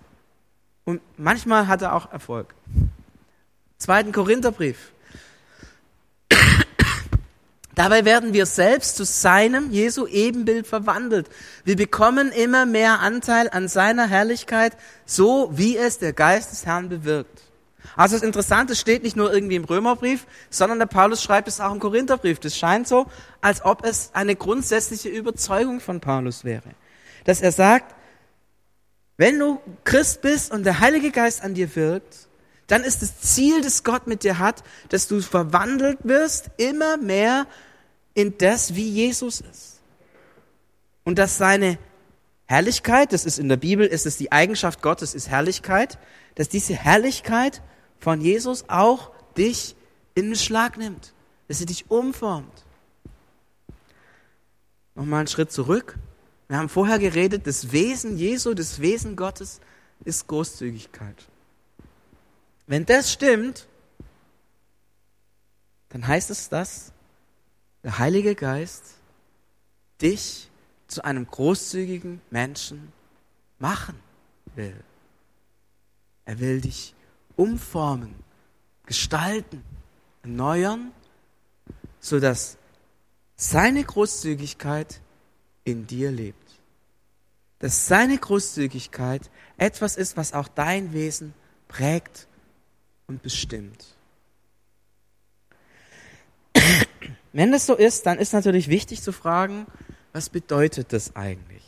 Und 0.84 1.00
manchmal 1.16 1.68
hat 1.68 1.84
er 1.84 1.94
auch 1.94 2.12
Erfolg. 2.12 2.56
Zweiten 3.78 4.12
Korintherbrief. 4.12 4.92
Dabei 7.76 8.04
werden 8.04 8.34
wir 8.34 8.48
selbst 8.48 8.96
zu 8.96 9.06
seinem 9.06 9.70
Jesu 9.70 10.08
Ebenbild 10.08 10.66
verwandelt. 10.66 11.30
Wir 11.66 11.76
bekommen 11.76 12.32
immer 12.32 12.66
mehr 12.66 13.00
Anteil 13.00 13.48
an 13.52 13.68
seiner 13.68 14.08
Herrlichkeit, 14.08 14.76
so 15.06 15.52
wie 15.54 15.78
es 15.78 16.00
der 16.00 16.14
Geist 16.14 16.52
des 16.52 16.66
Herrn 16.66 16.90
bewirkt. 16.90 17.44
Also 17.96 18.16
das 18.16 18.24
Interessante 18.24 18.76
steht 18.76 19.04
nicht 19.04 19.16
nur 19.16 19.34
irgendwie 19.34 19.56
im 19.56 19.66
Römerbrief, 19.66 20.26
sondern 20.50 20.80
der 20.80 20.86
Paulus 20.86 21.22
schreibt 21.22 21.48
es 21.48 21.60
auch 21.60 21.72
im 21.72 21.80
Korintherbrief. 21.80 22.40
Das 22.40 22.58
scheint 22.58 22.88
so, 22.88 23.08
als 23.42 23.64
ob 23.64 23.86
es 23.86 24.12
eine 24.14 24.36
grundsätzliche 24.36 25.10
Überzeugung 25.10 25.80
von 25.80 26.00
Paulus 26.00 26.44
wäre. 26.44 26.70
Dass 27.24 27.42
er 27.42 27.52
sagt, 27.52 27.96
wenn 29.18 29.40
du 29.40 29.60
Christ 29.84 30.22
bist 30.22 30.52
und 30.52 30.66
der 30.66 30.80
Heilige 30.80 31.12
Geist 31.12 31.44
an 31.44 31.54
dir 31.54 31.76
wirkt, 31.76 32.28
dann 32.68 32.84
ist 32.84 33.02
das 33.02 33.22
Ziel, 33.22 33.62
das 33.62 33.84
Gott 33.84 34.08
mit 34.08 34.24
dir 34.24 34.40
hat, 34.40 34.64
dass 34.90 35.08
du 35.08 35.22
verwandelt 35.22 36.00
wirst 36.04 36.50
immer 36.58 36.98
mehr 36.98 37.46
in 38.14 38.38
das, 38.38 38.76
wie 38.76 38.90
Jesus 38.90 39.42
ist. 39.42 39.80
Und 41.04 41.20
dass 41.20 41.38
seine 41.38 41.78
Herrlichkeit, 42.46 43.14
das 43.14 43.26
ist 43.26 43.40
in 43.40 43.50
der 43.50 43.58
Bibel, 43.58 43.86
ist 43.86 44.06
es 44.06 44.18
die 44.18 44.32
Eigenschaft 44.32 44.82
Gottes, 44.82 45.14
ist 45.14 45.30
Herrlichkeit, 45.30 45.98
dass 46.36 46.50
diese 46.50 46.74
Herrlichkeit 46.74 47.62
von 48.06 48.22
Jesus 48.22 48.66
auch 48.68 49.10
dich 49.36 49.76
in 50.14 50.30
Beschlag 50.30 50.78
nimmt, 50.78 51.12
dass 51.48 51.58
sie 51.58 51.66
dich 51.66 51.90
umformt. 51.90 52.64
Nochmal 54.94 55.22
einen 55.22 55.28
Schritt 55.28 55.52
zurück. 55.52 55.98
Wir 56.48 56.60
haben 56.60 56.70
vorher 56.70 57.00
geredet, 57.00 57.48
das 57.48 57.72
Wesen 57.72 58.16
Jesu, 58.16 58.54
das 58.54 58.80
Wesen 58.80 59.16
Gottes 59.16 59.60
ist 60.04 60.28
Großzügigkeit. 60.28 61.16
Wenn 62.68 62.86
das 62.86 63.12
stimmt, 63.12 63.68
dann 65.90 66.06
heißt 66.06 66.30
es, 66.30 66.48
dass 66.48 66.94
der 67.82 67.98
Heilige 67.98 68.36
Geist 68.36 68.84
dich 70.00 70.52
zu 70.86 71.04
einem 71.04 71.26
großzügigen 71.26 72.22
Menschen 72.30 72.94
machen 73.58 74.00
will. 74.54 74.76
Er 76.26 76.40
will 76.40 76.62
dich 76.62 76.95
umformen, 77.36 78.16
gestalten, 78.86 79.64
erneuern, 80.24 80.92
sodass 82.00 82.58
seine 83.36 83.84
Großzügigkeit 83.84 85.02
in 85.64 85.88
dir 85.88 86.12
lebt. 86.12 86.38
Dass 87.60 87.88
seine 87.88 88.18
Großzügigkeit 88.18 89.30
etwas 89.58 89.96
ist, 89.96 90.18
was 90.18 90.34
auch 90.34 90.48
dein 90.48 90.94
Wesen 90.94 91.34
prägt 91.68 92.28
und 93.08 93.22
bestimmt. 93.22 93.96
Wenn 97.34 97.52
das 97.52 97.66
so 97.66 97.76
ist, 97.76 98.06
dann 98.06 98.18
ist 98.18 98.34
natürlich 98.34 98.70
wichtig 98.70 99.02
zu 99.02 99.12
fragen, 99.12 99.66
was 100.14 100.30
bedeutet 100.30 100.94
das 100.94 101.16
eigentlich? 101.16 101.64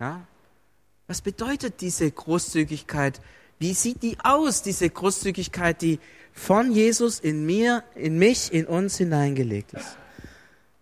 Ja? 0.00 0.26
Was 1.06 1.20
bedeutet 1.20 1.82
diese 1.82 2.10
Großzügigkeit? 2.10 3.20
Wie 3.58 3.74
sieht 3.74 4.02
die 4.02 4.16
aus, 4.22 4.62
diese 4.62 4.88
Großzügigkeit, 4.90 5.80
die 5.80 6.00
von 6.32 6.72
Jesus 6.72 7.20
in 7.20 7.46
mir, 7.46 7.84
in 7.94 8.18
mich, 8.18 8.52
in 8.52 8.66
uns 8.66 8.96
hineingelegt 8.96 9.72
ist? 9.74 9.96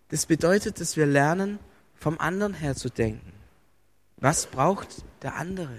Das 0.09 0.27
bedeutet, 0.27 0.81
dass 0.81 0.97
wir 0.97 1.07
lernen, 1.07 1.59
vom 1.95 2.19
anderen 2.19 2.55
her 2.55 2.75
zu 2.75 2.89
denken. 2.89 3.33
Was 4.17 4.47
braucht 4.47 5.05
der 5.23 5.37
andere? 5.37 5.79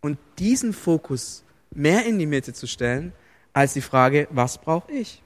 Und 0.00 0.18
diesen 0.38 0.72
Fokus 0.72 1.44
mehr 1.70 2.06
in 2.06 2.18
die 2.18 2.26
Mitte 2.26 2.52
zu 2.52 2.66
stellen, 2.66 3.12
als 3.52 3.72
die 3.72 3.80
Frage, 3.80 4.28
was 4.30 4.58
brauche 4.58 4.90
ich? 4.92 5.22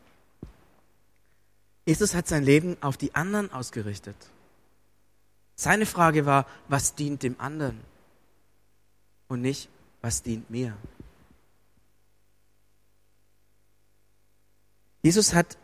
Jesus 1.85 2.15
hat 2.15 2.29
sein 2.29 2.45
Leben 2.45 2.77
auf 2.81 2.97
die 2.97 3.15
anderen 3.15 3.53
ausgerichtet. 3.53 4.17
Seine 5.55 5.87
Frage 5.87 6.27
war, 6.27 6.47
was 6.69 6.95
dient 6.95 7.23
dem 7.23 7.39
anderen? 7.39 7.81
Und 9.33 9.41
nicht, 9.41 9.71
was 10.03 10.23
dient 10.23 10.51
mir? 10.51 10.77
Jesus 15.01 15.33
hat 15.33 15.57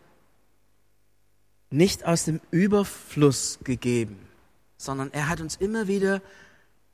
nicht 1.68 2.06
aus 2.06 2.24
dem 2.24 2.40
Überfluss 2.50 3.58
gegeben, 3.62 4.26
sondern 4.78 5.12
er 5.12 5.28
hat 5.28 5.42
uns 5.42 5.56
immer 5.56 5.86
wieder 5.86 6.22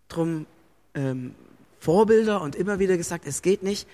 drum 0.09 0.47
ähm, 0.95 1.37
Vorbilder 1.79 2.41
und 2.41 2.57
immer 2.57 2.81
wieder 2.81 2.97
gesagt, 2.97 3.25
es 3.25 3.41
geht 3.41 3.63
nicht 3.63 3.87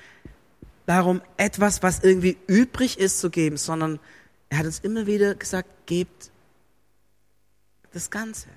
darum, 0.87 1.21
etwas, 1.37 1.83
was 1.83 2.01
irgendwie 2.03 2.38
übrig 2.47 2.99
ist, 2.99 3.21
zu 3.21 3.29
geben, 3.29 3.59
sondern 3.59 4.01
er 4.49 4.57
hat 4.57 4.64
uns 4.64 4.79
immer 4.79 5.07
wieder 5.07 5.35
gesagt, 5.35 5.69
gebt 5.85 6.31
das 7.93 8.11
Ganze. 8.11 8.49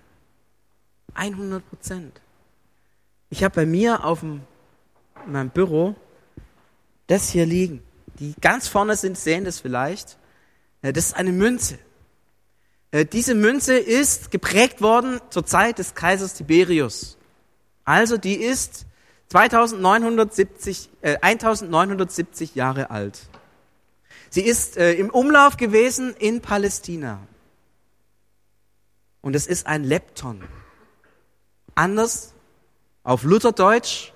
100 1.13 1.69
Prozent. 1.69 2.22
Ich 3.33 3.43
habe 3.43 3.55
bei 3.55 3.65
mir 3.65 4.05
auf 4.05 4.19
dem, 4.19 4.43
in 5.25 5.31
meinem 5.31 5.49
Büro 5.49 5.95
das 7.07 7.29
hier 7.29 7.47
liegen. 7.47 7.81
Die 8.19 8.35
ganz 8.39 8.67
vorne 8.67 8.95
sind, 8.95 9.17
sehen 9.17 9.43
das 9.43 9.59
vielleicht. 9.59 10.19
Das 10.83 11.05
ist 11.05 11.15
eine 11.15 11.31
Münze. 11.31 11.79
Diese 13.11 13.33
Münze 13.33 13.75
ist 13.75 14.29
geprägt 14.29 14.83
worden 14.83 15.19
zur 15.31 15.47
Zeit 15.47 15.79
des 15.79 15.95
Kaisers 15.95 16.35
Tiberius. 16.35 17.17
Also 17.85 18.17
die 18.17 18.35
ist 18.35 18.85
2970, 19.29 20.91
äh, 21.01 21.17
1970 21.19 22.53
Jahre 22.53 22.91
alt. 22.91 23.19
Sie 24.29 24.43
ist 24.43 24.77
äh, 24.77 24.93
im 24.93 25.09
Umlauf 25.09 25.57
gewesen 25.57 26.13
in 26.19 26.39
Palästina. 26.39 27.19
Und 29.21 29.35
es 29.35 29.47
ist 29.47 29.65
ein 29.65 29.83
Lepton. 29.83 30.43
Anders 31.73 32.32
auf 33.03 33.23
Lutherdeutsch 33.23 34.11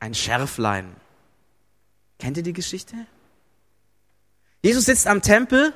ein 0.00 0.14
Schärflein. 0.14 0.94
Kennt 2.18 2.36
ihr 2.36 2.42
die 2.42 2.52
Geschichte? 2.52 2.94
Jesus 4.62 4.84
sitzt 4.84 5.06
am 5.06 5.22
Tempel 5.22 5.72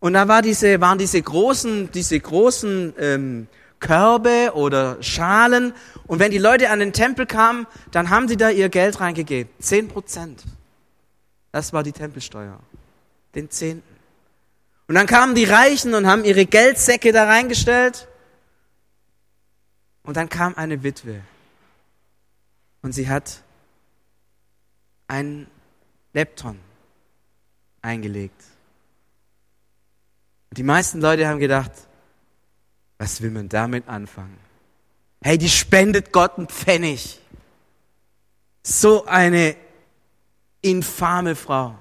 und 0.00 0.12
da 0.14 0.28
war 0.28 0.42
diese, 0.42 0.80
waren 0.80 0.98
diese 0.98 1.20
großen, 1.20 1.90
diese 1.92 2.20
großen 2.20 2.94
ähm, 2.98 3.48
Körbe 3.80 4.52
oder 4.54 5.02
Schalen. 5.02 5.72
Und 6.06 6.18
wenn 6.18 6.30
die 6.30 6.38
Leute 6.38 6.70
an 6.70 6.80
den 6.80 6.92
Tempel 6.92 7.26
kamen, 7.26 7.66
dann 7.90 8.10
haben 8.10 8.28
sie 8.28 8.36
da 8.36 8.50
ihr 8.50 8.68
Geld 8.68 9.00
reingegeben. 9.00 9.52
Zehn 9.58 9.88
Prozent. 9.88 10.42
Das 11.52 11.72
war 11.72 11.82
die 11.82 11.92
Tempelsteuer 11.92 12.58
den 13.34 13.50
Zehnten. 13.50 13.94
Und 14.86 14.94
dann 14.94 15.06
kamen 15.06 15.34
die 15.34 15.44
Reichen 15.44 15.94
und 15.94 16.06
haben 16.06 16.24
ihre 16.24 16.46
Geldsäcke 16.46 17.12
da 17.12 17.24
reingestellt. 17.24 18.06
Und 20.02 20.16
dann 20.16 20.28
kam 20.28 20.54
eine 20.56 20.82
Witwe. 20.82 21.22
Und 22.84 22.92
sie 22.92 23.08
hat 23.08 23.42
ein 25.08 25.46
Lepton 26.12 26.60
eingelegt. 27.80 28.44
Und 30.50 30.58
die 30.58 30.64
meisten 30.64 31.00
Leute 31.00 31.26
haben 31.26 31.38
gedacht, 31.38 31.72
was 32.98 33.22
will 33.22 33.30
man 33.30 33.48
damit 33.48 33.88
anfangen? 33.88 34.36
Hey, 35.22 35.38
die 35.38 35.48
spendet 35.48 36.12
Gott 36.12 36.36
einen 36.36 36.46
Pfennig. 36.46 37.20
So 38.62 39.06
eine 39.06 39.56
infame 40.60 41.36
Frau. 41.36 41.78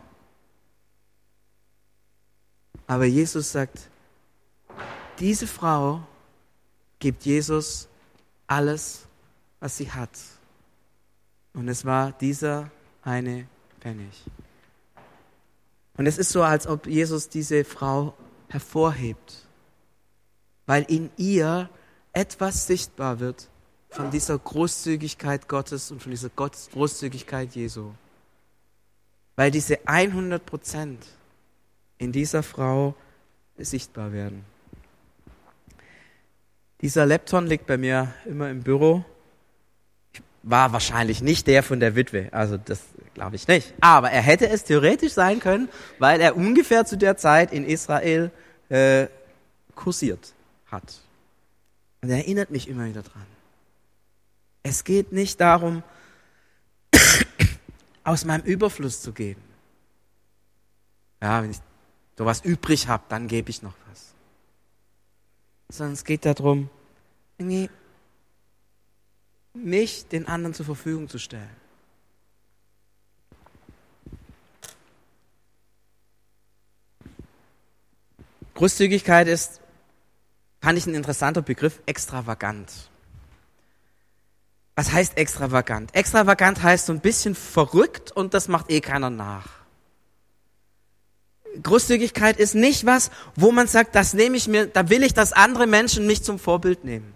Aber 2.87 3.03
Jesus 3.03 3.51
sagt, 3.51 3.89
diese 5.19 5.47
Frau 5.47 6.01
gibt 6.99 7.25
Jesus 7.25 7.89
alles, 8.47 9.05
was 9.59 9.75
sie 9.75 9.91
hat. 9.91 10.11
Und 11.53 11.67
es 11.67 11.85
war 11.85 12.11
dieser 12.11 12.71
eine 13.03 13.47
Pfennig. 13.79 14.23
Und 15.95 16.07
es 16.07 16.17
ist 16.17 16.29
so, 16.29 16.41
als 16.43 16.65
ob 16.65 16.87
Jesus 16.87 17.29
diese 17.29 17.63
Frau 17.63 18.15
hervorhebt, 18.49 19.47
weil 20.65 20.83
in 20.83 21.11
ihr 21.17 21.69
etwas 22.13 22.67
sichtbar 22.67 23.19
wird 23.19 23.49
von 23.89 24.09
dieser 24.09 24.37
Großzügigkeit 24.39 25.47
Gottes 25.47 25.91
und 25.91 26.01
von 26.01 26.11
dieser 26.11 26.29
Großzügigkeit 26.29 27.55
Jesu. 27.55 27.91
Weil 29.35 29.51
diese 29.51 29.87
100 29.87 30.43
Prozent 30.45 31.05
in 31.97 32.11
dieser 32.11 32.43
Frau 32.43 32.95
sichtbar 33.57 34.11
werden. 34.11 34.45
Dieser 36.81 37.05
Lepton 37.05 37.47
liegt 37.47 37.65
bei 37.65 37.77
mir 37.77 38.13
immer 38.25 38.49
im 38.49 38.61
Büro. 38.61 39.05
War 40.43 40.73
wahrscheinlich 40.73 41.21
nicht 41.21 41.47
der 41.47 41.63
von 41.63 41.79
der 41.79 41.95
Witwe, 41.95 42.29
also 42.31 42.57
das 42.57 42.81
glaube 43.13 43.35
ich 43.35 43.47
nicht. 43.47 43.73
Aber 43.79 44.11
er 44.11 44.21
hätte 44.21 44.49
es 44.49 44.63
theoretisch 44.63 45.13
sein 45.13 45.39
können, 45.39 45.69
weil 45.99 46.19
er 46.19 46.35
ungefähr 46.35 46.85
zu 46.85 46.97
der 46.97 47.17
Zeit 47.17 47.53
in 47.53 47.65
Israel 47.65 48.31
äh, 48.69 49.07
kursiert 49.75 50.33
hat. 50.67 51.01
Und 52.01 52.09
er 52.09 52.17
erinnert 52.17 52.51
mich 52.51 52.67
immer 52.67 52.85
wieder 52.85 53.03
dran. 53.03 53.25
Es 54.63 54.83
geht 54.83 55.11
nicht 55.11 55.39
darum, 55.39 55.83
aus 58.03 58.25
meinem 58.25 58.43
Überfluss 58.43 59.01
zu 59.01 59.13
geben. 59.13 59.41
Ja, 61.21 61.41
wenn 61.41 61.51
ich 61.51 61.59
sowas 62.17 62.41
übrig 62.43 62.87
habe, 62.87 63.03
dann 63.09 63.27
gebe 63.27 63.49
ich 63.49 63.61
noch 63.61 63.73
was. 63.89 64.13
Sondern 65.69 65.93
es 65.93 66.03
geht 66.03 66.25
darum, 66.25 66.69
irgendwie 67.37 67.69
mich 69.53 70.07
den 70.07 70.27
anderen 70.27 70.53
zur 70.53 70.65
Verfügung 70.65 71.07
zu 71.09 71.19
stellen. 71.19 71.49
Großzügigkeit 78.55 79.27
ist, 79.27 79.61
fand 80.61 80.77
ich 80.77 80.85
ein 80.85 80.93
interessanter 80.93 81.41
Begriff, 81.41 81.81
extravagant. 81.85 82.71
Was 84.75 84.91
heißt 84.91 85.17
extravagant? 85.17 85.93
Extravagant 85.93 86.63
heißt 86.63 86.87
so 86.87 86.93
ein 86.93 86.99
bisschen 86.99 87.35
verrückt 87.35 88.11
und 88.11 88.33
das 88.33 88.47
macht 88.47 88.71
eh 88.71 88.81
keiner 88.81 89.09
nach. 89.09 89.47
Großzügigkeit 91.61 92.37
ist 92.37 92.55
nicht 92.55 92.85
was, 92.85 93.11
wo 93.35 93.51
man 93.51 93.67
sagt, 93.67 93.95
das 93.95 94.13
nehme 94.13 94.37
ich 94.37 94.47
mir, 94.47 94.65
da 94.65 94.89
will 94.89 95.03
ich, 95.03 95.13
dass 95.13 95.33
andere 95.33 95.67
Menschen 95.67 96.07
mich 96.07 96.23
zum 96.23 96.39
Vorbild 96.39 96.83
nehmen. 96.83 97.13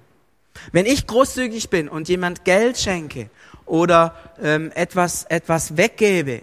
Wenn 0.71 0.85
ich 0.85 1.07
großzügig 1.07 1.69
bin 1.69 1.89
und 1.89 2.09
jemand 2.09 2.45
Geld 2.45 2.77
schenke 2.77 3.29
oder 3.65 4.15
ähm, 4.41 4.71
etwas, 4.75 5.25
etwas 5.25 5.77
weggebe, 5.77 6.41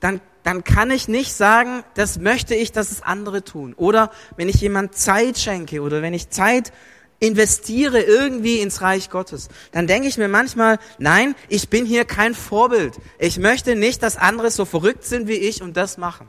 dann, 0.00 0.20
dann 0.42 0.64
kann 0.64 0.90
ich 0.90 1.08
nicht 1.08 1.32
sagen, 1.32 1.84
das 1.94 2.18
möchte 2.18 2.54
ich, 2.54 2.72
dass 2.72 2.90
es 2.90 3.02
andere 3.02 3.42
tun. 3.42 3.74
Oder 3.74 4.10
wenn 4.36 4.48
ich 4.48 4.60
jemand 4.60 4.94
Zeit 4.94 5.38
schenke 5.38 5.80
oder 5.80 6.02
wenn 6.02 6.14
ich 6.14 6.30
Zeit 6.30 6.72
investiere 7.18 8.00
irgendwie 8.00 8.60
ins 8.60 8.82
Reich 8.82 9.08
Gottes, 9.10 9.48
dann 9.72 9.86
denke 9.86 10.08
ich 10.08 10.18
mir 10.18 10.28
manchmal, 10.28 10.78
nein, 10.98 11.34
ich 11.48 11.70
bin 11.70 11.86
hier 11.86 12.04
kein 12.04 12.34
Vorbild. 12.34 12.94
Ich 13.18 13.38
möchte 13.38 13.74
nicht, 13.74 14.02
dass 14.02 14.16
andere 14.16 14.50
so 14.50 14.64
verrückt 14.64 15.04
sind 15.04 15.28
wie 15.28 15.34
ich 15.34 15.62
und 15.62 15.76
das 15.76 15.96
machen. 15.96 16.28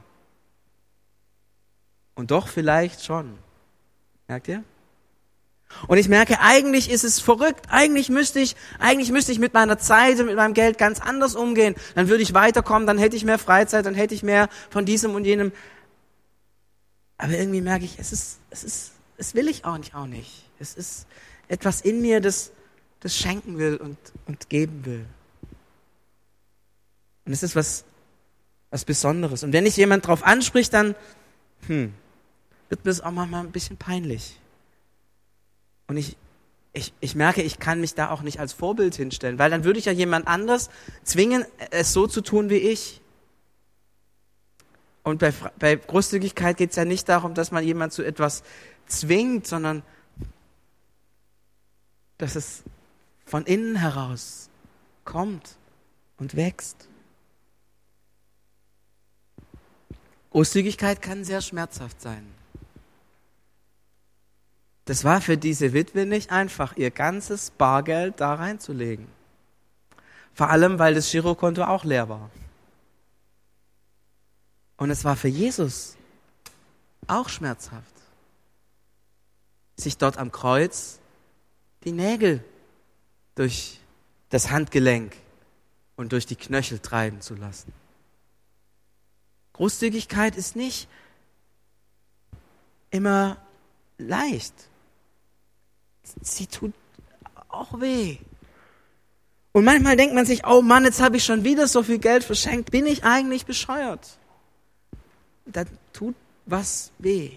Und 2.15 2.32
doch 2.32 2.47
vielleicht 2.47 3.04
schon. 3.04 3.38
Merkt 4.28 4.47
ihr? 4.47 4.63
Und 5.88 5.97
ich 5.97 6.10
merke, 6.10 6.39
eigentlich 6.39 6.89
ist 6.89 7.03
es 7.03 7.19
verrückt. 7.19 7.67
Eigentlich 7.69 8.10
müsste 8.10 8.39
ich, 8.39 8.56
eigentlich 8.80 9.12
müsste 9.12 9.32
ich 9.32 9.39
mit 9.39 9.53
meiner 9.53 9.77
Zeit 9.77 10.19
und 10.19 10.25
mit 10.27 10.36
meinem 10.36 10.53
Geld 10.53 10.77
ganz 10.77 10.99
anders 10.99 11.36
umgehen. 11.36 11.75
Dann 11.95 12.10
würde 12.10 12.23
ich 12.23 12.34
weiterkommen, 12.34 12.88
dann 12.88 12.97
hätte 12.97 13.15
ich 13.15 13.25
mehr 13.25 13.38
Freizeit, 13.38 13.86
dann 13.86 13.93
hätte 13.93 14.15
ich 14.15 14.23
mehr 14.23 14.49
von 14.69 14.86
diesem 14.86 15.13
und 15.13 15.25
jenem. 15.25 15.51
Aber 17.17 17.34
irgendwie 17.34 17.62
merke 17.62 17.86
ich, 17.86 17.99
es 17.99 18.12
ist, 18.12 18.39
es 18.49 18.63
ist, 18.63 18.91
es 19.17 19.36
will 19.36 19.47
ich 19.47 19.65
auch 19.65 19.77
nicht, 19.77 19.93
auch 19.93 20.08
nicht. 20.08 20.45
Es 20.60 20.73
ist 20.73 21.06
etwas 21.47 21.82
in 21.82 22.01
mir, 22.01 22.21
das, 22.21 22.51
das 23.01 23.15
schenken 23.15 23.58
will 23.58 23.77
und, 23.77 23.97
und 24.25 24.49
geben 24.49 24.86
will. 24.86 25.06
Und 27.25 27.34
es 27.34 27.43
ist 27.43 27.56
was, 27.56 27.84
was 28.69 28.86
Besonderes. 28.86 29.43
Und 29.43 29.53
wenn 29.53 29.65
ich 29.65 29.77
jemand 29.77 30.08
drauf 30.08 30.23
anspricht, 30.23 30.73
dann, 30.73 30.95
hm, 31.67 31.93
wird 32.69 32.86
mir 32.86 32.91
das 32.91 33.01
auch 33.01 33.12
manchmal 33.12 33.45
ein 33.45 33.51
bisschen 33.51 33.77
peinlich. 33.77 34.39
Und 35.88 35.97
ich, 35.97 36.17
ich, 36.73 36.93
ich 37.00 37.15
merke, 37.15 37.41
ich 37.41 37.60
kann 37.60 37.82
mich 37.82 37.95
da 37.95 38.12
auch 38.12 38.21
nicht 38.21 38.39
als 38.39 38.54
Vorbild 38.54 38.95
hinstellen, 38.95 39.39
weil 39.39 39.50
dann 39.50 39.63
würde 39.63 39.80
ich 39.80 39.86
ja 39.86 39.91
jemand 39.91 40.28
anders 40.28 40.69
zwingen, 41.04 41.45
es 41.71 41.93
so 41.93 42.08
zu 42.08 42.21
tun 42.21 42.50
wie 42.50 42.58
ich. 42.58 43.02
Und 45.04 45.19
bei, 45.19 45.34
bei 45.58 45.76
Großzügigkeit 45.76 46.58
geht 46.58 46.71
es 46.71 46.76
ja 46.76 46.84
nicht 46.84 47.08
darum, 47.08 47.34
dass 47.34 47.52
man 47.52 47.63
jemand 47.63 47.93
zu 47.93 48.04
etwas 48.04 48.43
zwingt, 48.88 49.47
sondern 49.47 49.82
dass 52.17 52.36
es 52.36 52.63
von 53.26 53.45
innen 53.45 53.78
heraus 53.78 54.50
kommt 55.06 55.58
und 56.17 56.36
wächst. 56.36 56.88
Großzügigkeit 60.32 61.02
kann 61.02 61.23
sehr 61.23 61.41
schmerzhaft 61.41 62.02
sein. 62.02 62.26
Das 64.88 65.04
war 65.04 65.19
für 65.19 65.36
diese 65.38 65.73
Witwe 65.73 66.06
nicht 66.06 66.32
einfach, 66.32 66.78
ihr 66.78 66.91
ganzes 66.91 67.52
Bargeld 67.52 68.21
da 68.21 68.36
reinzulegen. 68.36 69.06
Vor 70.34 70.50
allem, 70.50 70.80
weil 70.80 70.95
das 70.95 71.12
Girokonto 71.12 71.65
auch 71.65 71.84
leer 71.84 72.08
war. 72.08 72.30
Und 74.78 74.89
es 74.89 75.04
war 75.04 75.17
für 75.17 75.28
Jesus 75.28 75.97
auch 77.06 77.28
schmerzhaft, 77.28 77.93
sich 79.76 79.97
dort 79.97 80.17
am 80.17 80.32
Kreuz 80.32 81.00
die 81.84 81.91
Nägel 81.91 82.41
durch 83.36 83.82
das 84.30 84.52
Handgelenk 84.52 85.17
und 85.97 86.13
durch 86.13 86.26
die 86.26 86.38
Knöchel 86.38 86.80
treiben 86.80 87.19
zu 87.19 87.36
lassen. 87.36 87.73
Großzügigkeit 89.52 90.38
ist 90.38 90.56
nicht 90.56 90.88
immer 92.89 93.36
leicht 93.97 94.54
sie 96.21 96.47
tut 96.47 96.73
auch 97.49 97.79
weh. 97.79 98.17
Und 99.51 99.65
manchmal 99.65 99.95
denkt 99.95 100.13
man 100.13 100.25
sich, 100.25 100.45
oh 100.45 100.61
Mann, 100.61 100.83
jetzt 100.83 101.01
habe 101.01 101.17
ich 101.17 101.23
schon 101.23 101.43
wieder 101.43 101.67
so 101.67 101.81
viel 101.81 101.97
Geld 101.97 102.23
verschenkt, 102.23 102.71
bin 102.71 102.85
ich 102.85 103.03
eigentlich 103.03 103.45
bescheuert? 103.45 104.17
Da 105.45 105.63
tut 105.93 106.15
was 106.45 106.91
weh. 106.99 107.31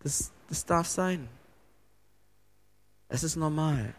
Das, 0.00 0.30
das 0.48 0.66
darf 0.66 0.86
sein. 0.86 1.28
Es 3.08 3.24
ist 3.24 3.36
normal. 3.36 3.94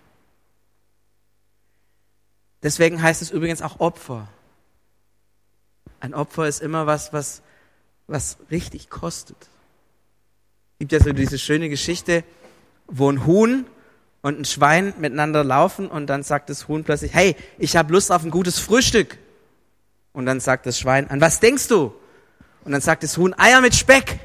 Deswegen 2.63 3.01
heißt 3.01 3.21
es 3.21 3.31
übrigens 3.31 3.61
auch 3.61 3.79
Opfer. 3.79 4.27
Ein 5.99 6.13
Opfer 6.13 6.47
ist 6.47 6.61
immer 6.61 6.85
was, 6.85 7.13
was, 7.13 7.41
was 8.07 8.37
richtig 8.51 8.89
kostet. 8.89 9.37
Es 10.73 10.79
gibt 10.79 10.91
ja 10.91 10.99
so 10.99 11.11
diese 11.11 11.39
schöne 11.39 11.69
Geschichte, 11.69 12.23
wo 12.87 13.11
ein 13.11 13.25
Huhn 13.25 13.65
und 14.21 14.39
ein 14.39 14.45
Schwein 14.45 14.93
miteinander 14.97 15.43
laufen 15.43 15.87
und 15.87 16.07
dann 16.07 16.23
sagt 16.23 16.49
das 16.49 16.67
Huhn 16.67 16.83
plötzlich, 16.83 17.13
hey, 17.13 17.35
ich 17.57 17.75
habe 17.75 17.93
Lust 17.93 18.11
auf 18.11 18.23
ein 18.23 18.31
gutes 18.31 18.59
Frühstück. 18.59 19.17
Und 20.13 20.25
dann 20.25 20.39
sagt 20.39 20.65
das 20.65 20.79
Schwein, 20.79 21.09
an 21.09 21.21
was 21.21 21.39
denkst 21.39 21.67
du? 21.67 21.93
Und 22.63 22.71
dann 22.71 22.81
sagt 22.81 23.03
das 23.03 23.17
Huhn, 23.17 23.33
Eier 23.37 23.61
mit 23.61 23.75
Speck. 23.75 24.19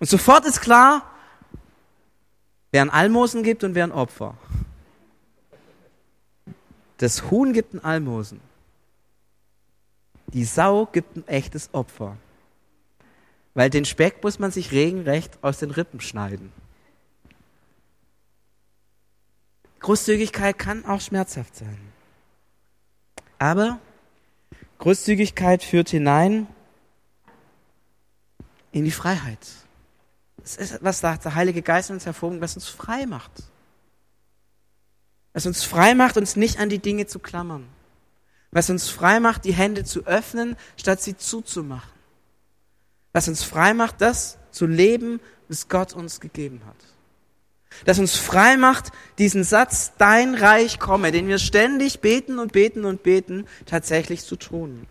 Und 0.00 0.08
sofort 0.08 0.44
ist 0.46 0.60
klar, 0.60 1.08
wer 2.72 2.82
ein 2.82 2.90
Almosen 2.90 3.42
gibt 3.42 3.62
und 3.62 3.74
wer 3.74 3.84
ein 3.84 3.92
Opfer. 3.92 4.34
Das 6.98 7.30
Huhn 7.30 7.52
gibt 7.52 7.74
ein 7.74 7.84
Almosen. 7.84 8.40
Die 10.32 10.44
Sau 10.44 10.86
gibt 10.86 11.16
ein 11.16 11.28
echtes 11.28 11.68
Opfer. 11.72 12.16
Weil 13.54 13.70
den 13.70 13.84
Speck 13.84 14.22
muss 14.22 14.38
man 14.38 14.50
sich 14.50 14.72
regelrecht 14.72 15.38
aus 15.42 15.58
den 15.58 15.70
Rippen 15.70 16.00
schneiden. 16.00 16.52
Großzügigkeit 19.80 20.58
kann 20.58 20.84
auch 20.84 21.00
schmerzhaft 21.00 21.56
sein. 21.56 21.78
Aber 23.38 23.78
Großzügigkeit 24.78 25.62
führt 25.62 25.90
hinein 25.90 26.46
in 28.70 28.84
die 28.84 28.90
Freiheit. 28.90 29.38
Das 30.38 30.56
ist 30.56 30.78
was 30.82 31.00
da 31.00 31.16
der 31.16 31.34
Heilige 31.34 31.62
Geist 31.62 31.90
uns 31.90 32.06
hervorgehoben, 32.06 32.42
was 32.42 32.54
uns 32.54 32.68
frei 32.68 33.06
macht. 33.06 33.30
Was 35.32 35.46
uns 35.46 35.62
frei 35.62 35.94
macht, 35.94 36.16
uns 36.16 36.36
nicht 36.36 36.58
an 36.58 36.68
die 36.68 36.78
Dinge 36.78 37.06
zu 37.06 37.18
klammern. 37.18 37.68
Was 38.50 38.70
uns 38.70 38.88
frei 38.88 39.20
macht, 39.20 39.44
die 39.44 39.54
Hände 39.54 39.84
zu 39.84 40.04
öffnen, 40.06 40.56
statt 40.76 41.00
sie 41.00 41.16
zuzumachen. 41.16 41.91
Was 43.12 43.28
uns 43.28 43.42
frei 43.42 43.74
macht, 43.74 44.00
das 44.00 44.38
zu 44.50 44.66
leben, 44.66 45.20
was 45.48 45.68
Gott 45.68 45.92
uns 45.92 46.20
gegeben 46.20 46.62
hat. 46.66 46.76
Das 47.84 47.98
uns 47.98 48.16
frei 48.16 48.56
macht, 48.56 48.92
diesen 49.18 49.44
Satz, 49.44 49.92
dein 49.98 50.34
Reich 50.34 50.78
komme, 50.78 51.10
den 51.10 51.28
wir 51.28 51.38
ständig 51.38 52.00
beten 52.00 52.38
und 52.38 52.52
beten 52.52 52.84
und 52.84 53.02
beten, 53.02 53.46
tatsächlich 53.66 54.24
zu 54.24 54.36
tun. 54.36 54.86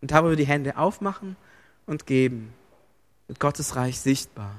Und 0.00 0.10
da, 0.10 0.24
wo 0.24 0.30
wir 0.30 0.36
die 0.36 0.46
Hände 0.46 0.76
aufmachen 0.76 1.36
und 1.86 2.06
geben, 2.06 2.52
wird 3.26 3.40
Gottes 3.40 3.76
Reich 3.76 4.00
sichtbar. 4.00 4.56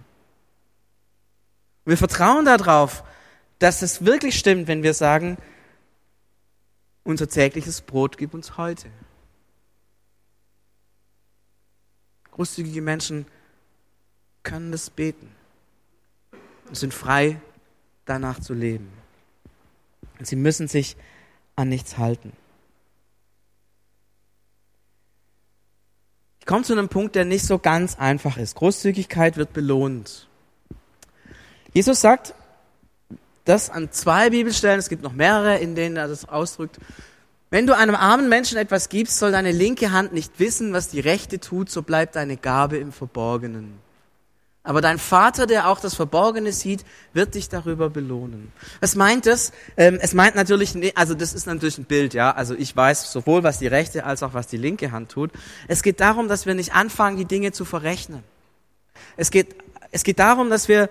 Und 1.86 1.91
wir 1.91 1.97
vertrauen 1.97 2.45
darauf, 2.45 3.03
dass 3.60 3.81
es 3.81 4.05
wirklich 4.05 4.38
stimmt, 4.38 4.67
wenn 4.67 4.84
wir 4.84 4.93
sagen, 4.93 5.38
unser 7.03 7.29
tägliches 7.29 7.81
Brot 7.81 8.17
gib 8.17 8.34
uns 8.34 8.58
heute. 8.58 8.89
Großzügige 12.36 12.82
Menschen 12.82 13.26
können 14.43 14.74
das 14.74 14.89
beten 14.89 15.32
und 16.67 16.76
sind 16.76 16.93
frei, 16.93 17.39
danach 18.04 18.41
zu 18.41 18.54
leben. 18.54 18.91
Und 20.19 20.28
sie 20.28 20.36
müssen 20.36 20.67
sich 20.67 20.98
an 21.56 21.69
nichts 21.69 21.98
halten. 21.98 22.34
Ich 26.41 26.45
komme 26.45 26.63
zu 26.65 26.74
einem 26.74 26.89
Punkt, 26.89 27.15
der 27.15 27.24
nicht 27.24 27.45
so 27.45 27.58
ganz 27.58 27.98
einfach 27.98 28.36
ist. 28.36 28.56
Großzügigkeit 28.56 29.38
wird 29.38 29.54
belohnt. 29.54 30.28
Jesus 31.71 32.02
sagt, 32.02 32.34
das 33.45 33.69
an 33.69 33.93
zwei 33.93 34.32
Bibelstellen, 34.32 34.80
es 34.80 34.89
gibt 34.89 35.04
noch 35.04 35.13
mehrere, 35.13 35.60
in 35.60 35.74
denen 35.74 35.95
er 35.95 36.10
das 36.10 36.28
ausdrückt. 36.28 36.80
Wenn 37.56 37.68
du 37.68 37.74
einem 37.74 37.96
armen 37.96 38.28
Menschen 38.28 38.58
etwas 38.58 38.89
gibst, 38.89 39.18
soll 39.18 39.32
deine 39.32 39.54
linke 39.54 39.94
Hand 39.94 40.12
nicht 40.12 40.41
wissen, 40.41 40.74
was 40.74 40.89
die 40.89 41.00
rechte 41.00 41.39
tut, 41.39 41.70
so 41.70 41.84
bleibt 41.84 42.18
deine 42.18 42.36
Gabe 42.36 42.76
im 42.76 42.91
Verborgenen. 42.91 43.80
Aber 44.62 44.82
dein 44.82 45.00
Vater, 45.00 45.48
der 45.48 45.70
auch 45.70 45.80
das 45.80 45.96
Verborgene 45.96 46.52
sieht, 46.52 46.84
wird 47.13 47.34
dich 47.34 47.48
darüber 47.48 47.89
belohnen. 47.89 48.52
Was 48.82 48.98
meint 48.98 49.26
das? 49.26 49.54
Ähm, 49.78 50.00
es 50.02 50.13
meint 50.13 50.36
natürlich, 50.36 50.76
also 50.98 51.13
das 51.13 51.34
ist 51.34 51.48
natürlich 51.48 51.78
ein 51.78 51.86
Bild, 51.86 52.13
ja. 52.13 52.32
Also 52.32 52.56
ich 52.56 52.76
weiß 52.76 53.10
sowohl, 53.10 53.44
was 53.44 53.60
die 53.60 53.68
rechte 53.68 54.04
als 54.04 54.22
auch 54.22 54.34
was 54.34 54.48
die 54.48 54.58
linke 54.58 54.91
Hand 54.91 55.10
tut. 55.10 55.32
Es 55.70 55.82
geht 55.82 56.02
darum, 56.02 56.28
dass 56.28 56.46
wir 56.46 56.56
nicht 56.56 56.74
anfangen, 56.76 57.15
die 57.15 57.24
Dinge 57.24 57.54
zu 57.54 57.63
verrechnen. 57.63 58.26
Es 59.15 59.32
geht, 59.32 59.56
es 59.91 60.04
geht 60.04 60.20
darum, 60.20 60.50
dass 60.50 60.68
wir 60.68 60.89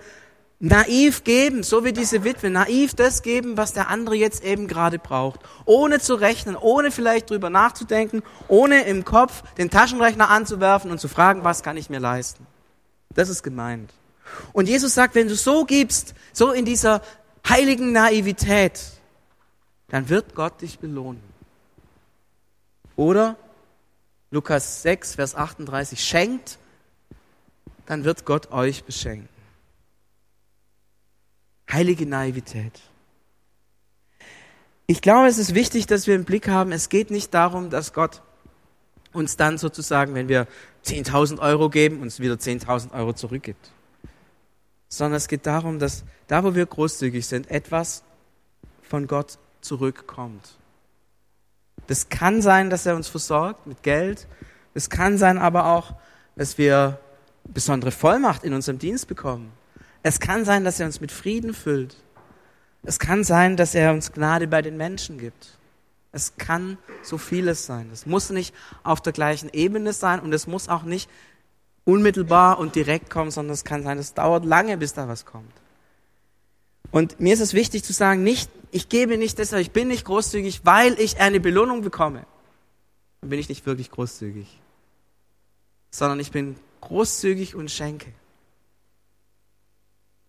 naiv 0.59 1.23
geben, 1.23 1.63
so 1.63 1.83
wie 1.83 1.93
diese 1.93 2.23
Witwe, 2.23 2.49
naiv 2.49 2.93
das 2.93 3.21
geben, 3.21 3.57
was 3.57 3.73
der 3.73 3.89
andere 3.89 4.15
jetzt 4.15 4.43
eben 4.43 4.67
gerade 4.67 4.99
braucht. 4.99 5.41
Ohne 5.65 5.99
zu 5.99 6.15
rechnen, 6.15 6.55
ohne 6.55 6.91
vielleicht 6.91 7.29
drüber 7.29 7.49
nachzudenken, 7.49 8.23
ohne 8.47 8.83
im 8.85 9.05
Kopf 9.05 9.43
den 9.57 9.69
Taschenrechner 9.69 10.29
anzuwerfen 10.29 10.91
und 10.91 10.99
zu 10.99 11.07
fragen, 11.07 11.43
was 11.43 11.61
kann 11.63 11.77
ich 11.77 11.89
mir 11.89 11.99
leisten. 11.99 12.45
Das 13.13 13.29
ist 13.29 13.43
gemeint. 13.43 13.93
Und 14.53 14.67
Jesus 14.67 14.93
sagt, 14.93 15.15
wenn 15.15 15.27
du 15.27 15.35
so 15.35 15.65
gibst, 15.65 16.15
so 16.33 16.51
in 16.51 16.65
dieser 16.65 17.01
heiligen 17.47 17.91
Naivität, 17.91 18.79
dann 19.89 20.09
wird 20.09 20.35
Gott 20.35 20.61
dich 20.61 20.79
belohnen. 20.79 21.21
Oder 22.95 23.35
Lukas 24.31 24.81
6, 24.81 25.15
Vers 25.15 25.35
38, 25.35 26.03
schenkt, 26.03 26.57
dann 27.85 28.03
wird 28.03 28.25
Gott 28.25 28.51
euch 28.51 28.83
beschenken. 28.83 29.34
Heilige 31.71 32.05
Naivität. 32.05 32.79
Ich 34.87 35.01
glaube, 35.01 35.27
es 35.27 35.37
ist 35.37 35.55
wichtig, 35.55 35.87
dass 35.87 36.05
wir 36.05 36.15
im 36.15 36.25
Blick 36.25 36.47
haben, 36.47 36.71
es 36.71 36.89
geht 36.89 37.09
nicht 37.09 37.33
darum, 37.33 37.69
dass 37.69 37.91
Gott 37.91 38.21
uns 39.13 39.37
dann 39.37 39.57
sozusagen, 39.57 40.13
wenn 40.13 40.27
wir 40.27 40.47
10.000 40.85 41.39
Euro 41.39 41.69
geben, 41.69 42.01
uns 42.01 42.19
wieder 42.19 42.35
10.000 42.35 42.93
Euro 42.93 43.13
zurückgibt. 43.13 43.71
Sondern 44.87 45.17
es 45.17 45.27
geht 45.27 45.47
darum, 45.47 45.79
dass 45.79 46.03
da, 46.27 46.43
wo 46.43 46.53
wir 46.53 46.65
großzügig 46.65 47.25
sind, 47.25 47.49
etwas 47.49 48.03
von 48.83 49.07
Gott 49.07 49.39
zurückkommt. 49.61 50.57
Das 51.87 52.09
kann 52.09 52.41
sein, 52.41 52.69
dass 52.69 52.85
er 52.85 52.95
uns 52.95 53.07
versorgt 53.07 53.65
mit 53.65 53.81
Geld. 53.83 54.27
Es 54.73 54.89
kann 54.89 55.17
sein 55.17 55.37
aber 55.37 55.67
auch, 55.67 55.95
dass 56.35 56.57
wir 56.57 56.99
besondere 57.43 57.91
Vollmacht 57.91 58.43
in 58.43 58.53
unserem 58.53 58.79
Dienst 58.79 59.07
bekommen. 59.07 59.51
Es 60.05 60.19
kann 60.19 60.45
sein, 60.45 60.63
dass 60.63 60.79
er 60.79 60.85
uns 60.85 61.01
mit 61.01 61.11
Frieden 61.11 61.55
füllt. 61.55 61.95
Es 62.83 62.99
kann 62.99 63.23
sein, 63.23 63.57
dass 63.57 63.73
er 63.73 63.91
uns 63.91 64.11
Gnade 64.11 64.47
bei 64.47 64.61
den 64.61 64.77
Menschen 64.77 65.17
gibt. 65.17 65.57
Es 66.11 66.37
kann 66.37 66.77
so 67.01 67.17
vieles 67.17 67.65
sein. 67.65 67.89
Es 67.91 68.05
muss 68.05 68.29
nicht 68.29 68.53
auf 68.83 69.01
der 69.01 69.13
gleichen 69.13 69.49
Ebene 69.51 69.93
sein 69.93 70.19
und 70.19 70.31
es 70.31 70.45
muss 70.45 70.69
auch 70.69 70.83
nicht 70.83 71.09
unmittelbar 71.85 72.59
und 72.59 72.75
direkt 72.75 73.09
kommen, 73.09 73.31
sondern 73.31 73.55
es 73.55 73.63
kann 73.63 73.81
sein, 73.81 73.97
es 73.97 74.13
dauert 74.13 74.45
lange, 74.45 74.77
bis 74.77 74.93
da 74.93 75.07
was 75.07 75.25
kommt. 75.25 75.51
Und 76.91 77.19
mir 77.19 77.33
ist 77.33 77.39
es 77.39 77.55
wichtig 77.55 77.83
zu 77.83 77.91
sagen, 77.91 78.21
nicht, 78.21 78.51
ich 78.69 78.89
gebe 78.89 79.17
nicht 79.17 79.39
deshalb, 79.39 79.63
ich 79.63 79.71
bin 79.71 79.87
nicht 79.87 80.05
großzügig, 80.05 80.61
weil 80.65 80.99
ich 80.99 81.19
eine 81.19 81.39
Belohnung 81.39 81.81
bekomme. 81.81 82.27
Dann 83.21 83.31
bin 83.31 83.39
ich 83.39 83.49
nicht 83.49 83.65
wirklich 83.65 83.89
großzügig. 83.89 84.61
Sondern 85.89 86.19
ich 86.19 86.29
bin 86.29 86.57
großzügig 86.81 87.55
und 87.55 87.71
schenke. 87.71 88.13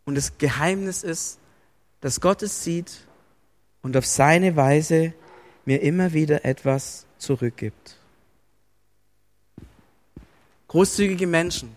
Und 0.06 0.14
das 0.14 0.38
Geheimnis 0.38 1.02
ist, 1.02 1.38
dass 2.00 2.20
Gott 2.20 2.42
es 2.42 2.64
sieht 2.64 3.06
und 3.82 3.96
auf 3.96 4.06
seine 4.06 4.56
Weise 4.56 5.12
mir 5.64 5.82
immer 5.82 6.12
wieder 6.12 6.44
etwas 6.44 7.04
zurückgibt. 7.18 7.98
Großzügige 10.68 11.26
Menschen, 11.26 11.74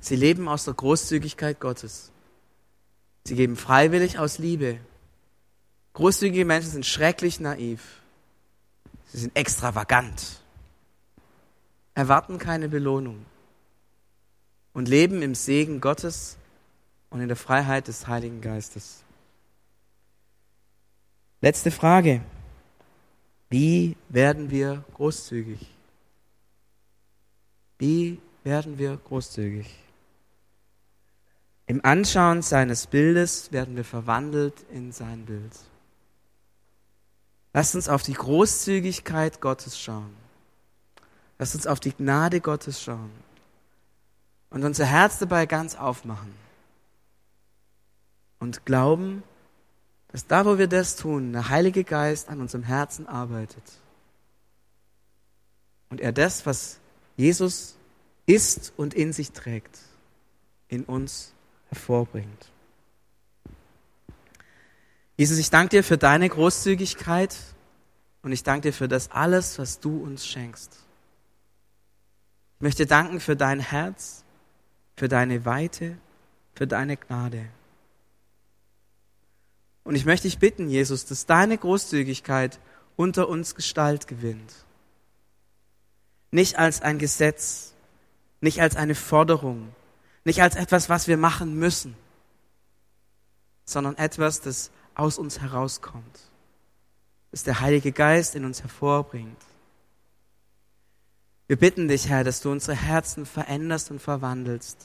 sie 0.00 0.16
leben 0.16 0.48
aus 0.48 0.64
der 0.64 0.74
Großzügigkeit 0.74 1.60
Gottes. 1.60 2.10
Sie 3.24 3.34
geben 3.34 3.56
freiwillig 3.56 4.18
aus 4.18 4.38
Liebe. 4.38 4.78
Großzügige 5.92 6.44
Menschen 6.44 6.70
sind 6.70 6.86
schrecklich 6.86 7.40
naiv. 7.40 8.00
Sie 9.12 9.18
sind 9.18 9.36
extravagant, 9.36 10.42
erwarten 11.94 12.38
keine 12.38 12.68
Belohnung 12.68 13.24
und 14.72 14.88
leben 14.88 15.22
im 15.22 15.34
Segen 15.34 15.80
Gottes 15.80 16.36
und 17.10 17.20
in 17.20 17.28
der 17.28 17.36
Freiheit 17.36 17.88
des 17.88 18.06
Heiligen 18.06 18.40
Geistes. 18.40 19.02
Letzte 21.40 21.70
Frage. 21.70 22.22
Wie 23.48 23.96
werden 24.08 24.50
wir 24.50 24.84
großzügig? 24.94 25.70
Wie 27.78 28.18
werden 28.42 28.78
wir 28.78 28.96
großzügig? 28.96 29.72
Im 31.66 31.84
Anschauen 31.84 32.42
seines 32.42 32.86
Bildes 32.86 33.52
werden 33.52 33.76
wir 33.76 33.84
verwandelt 33.84 34.64
in 34.70 34.92
sein 34.92 35.26
Bild. 35.26 35.52
Lasst 37.52 37.74
uns 37.74 37.88
auf 37.88 38.02
die 38.02 38.14
Großzügigkeit 38.14 39.40
Gottes 39.40 39.78
schauen. 39.78 40.14
Lasst 41.38 41.54
uns 41.54 41.66
auf 41.66 41.80
die 41.80 41.92
Gnade 41.92 42.40
Gottes 42.40 42.82
schauen 42.82 43.10
und 44.50 44.64
unser 44.64 44.86
Herz 44.86 45.18
dabei 45.18 45.46
ganz 45.46 45.74
aufmachen 45.74 46.45
und 48.38 48.64
glauben, 48.66 49.22
dass 50.08 50.26
da, 50.26 50.46
wo 50.46 50.58
wir 50.58 50.68
das 50.68 50.96
tun, 50.96 51.32
der 51.32 51.48
Heilige 51.48 51.84
Geist 51.84 52.28
an 52.28 52.40
unserem 52.40 52.64
Herzen 52.64 53.06
arbeitet. 53.06 53.62
Und 55.90 56.00
er 56.00 56.12
das, 56.12 56.46
was 56.46 56.80
Jesus 57.16 57.76
ist 58.26 58.72
und 58.76 58.94
in 58.94 59.12
sich 59.12 59.32
trägt, 59.32 59.78
in 60.68 60.84
uns 60.84 61.32
hervorbringt. 61.68 62.50
Jesus, 65.16 65.38
ich 65.38 65.50
danke 65.50 65.70
dir 65.70 65.84
für 65.84 65.96
deine 65.96 66.28
Großzügigkeit 66.28 67.36
und 68.22 68.32
ich 68.32 68.42
danke 68.42 68.68
dir 68.68 68.72
für 68.72 68.88
das 68.88 69.10
alles, 69.10 69.58
was 69.58 69.80
du 69.80 70.02
uns 70.02 70.26
schenkst. 70.26 70.76
Ich 72.56 72.62
möchte 72.62 72.86
danken 72.86 73.20
für 73.20 73.36
dein 73.36 73.60
Herz, 73.60 74.24
für 74.96 75.08
deine 75.08 75.44
Weite, 75.44 75.96
für 76.54 76.66
deine 76.66 76.96
Gnade. 76.96 77.46
Und 79.86 79.94
ich 79.94 80.04
möchte 80.04 80.26
dich 80.26 80.40
bitten, 80.40 80.68
Jesus, 80.68 81.04
dass 81.04 81.26
deine 81.26 81.56
Großzügigkeit 81.56 82.58
unter 82.96 83.28
uns 83.28 83.54
Gestalt 83.54 84.08
gewinnt. 84.08 84.52
Nicht 86.32 86.58
als 86.58 86.82
ein 86.82 86.98
Gesetz, 86.98 87.72
nicht 88.40 88.60
als 88.60 88.74
eine 88.74 88.96
Forderung, 88.96 89.72
nicht 90.24 90.42
als 90.42 90.56
etwas, 90.56 90.88
was 90.88 91.06
wir 91.06 91.16
machen 91.16 91.54
müssen, 91.54 91.94
sondern 93.64 93.96
etwas, 93.96 94.40
das 94.40 94.72
aus 94.96 95.18
uns 95.18 95.40
herauskommt, 95.40 96.18
das 97.30 97.44
der 97.44 97.60
Heilige 97.60 97.92
Geist 97.92 98.34
in 98.34 98.44
uns 98.44 98.62
hervorbringt. 98.62 99.40
Wir 101.46 101.56
bitten 101.56 101.86
dich, 101.86 102.08
Herr, 102.08 102.24
dass 102.24 102.40
du 102.40 102.50
unsere 102.50 102.76
Herzen 102.76 103.24
veränderst 103.24 103.92
und 103.92 104.02
verwandelst, 104.02 104.78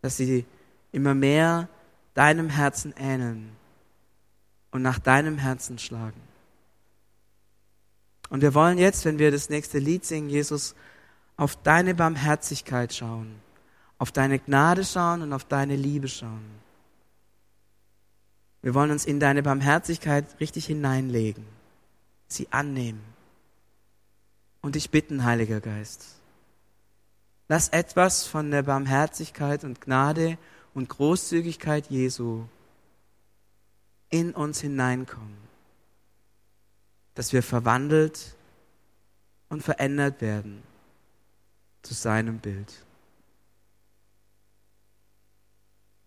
dass 0.00 0.16
sie 0.16 0.46
immer 0.92 1.14
mehr 1.14 1.68
deinem 2.14 2.50
Herzen 2.50 2.94
ähneln 2.96 3.50
und 4.74 4.82
nach 4.82 4.98
deinem 4.98 5.38
Herzen 5.38 5.78
schlagen. 5.78 6.20
Und 8.28 8.42
wir 8.42 8.54
wollen 8.54 8.76
jetzt, 8.76 9.04
wenn 9.04 9.20
wir 9.20 9.30
das 9.30 9.48
nächste 9.48 9.78
Lied 9.78 10.04
singen, 10.04 10.28
Jesus, 10.28 10.74
auf 11.36 11.54
deine 11.62 11.94
Barmherzigkeit 11.94 12.92
schauen, 12.92 13.36
auf 13.98 14.10
deine 14.10 14.40
Gnade 14.40 14.84
schauen 14.84 15.22
und 15.22 15.32
auf 15.32 15.44
deine 15.44 15.76
Liebe 15.76 16.08
schauen. 16.08 16.44
Wir 18.62 18.74
wollen 18.74 18.90
uns 18.90 19.04
in 19.04 19.20
deine 19.20 19.44
Barmherzigkeit 19.44 20.24
richtig 20.40 20.66
hineinlegen, 20.66 21.46
sie 22.26 22.48
annehmen 22.50 23.04
und 24.60 24.74
dich 24.74 24.90
bitten, 24.90 25.22
Heiliger 25.22 25.60
Geist. 25.60 26.16
Lass 27.46 27.68
etwas 27.68 28.26
von 28.26 28.50
der 28.50 28.64
Barmherzigkeit 28.64 29.62
und 29.62 29.80
Gnade 29.80 30.36
und 30.74 30.88
Großzügigkeit 30.88 31.90
Jesu 31.90 32.46
in 34.14 34.32
uns 34.32 34.60
hineinkommen, 34.60 35.36
dass 37.16 37.32
wir 37.32 37.42
verwandelt 37.42 38.36
und 39.48 39.60
verändert 39.60 40.20
werden 40.20 40.62
zu 41.82 41.94
seinem 41.94 42.38
Bild. 42.38 42.72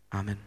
Amen. 0.10 0.47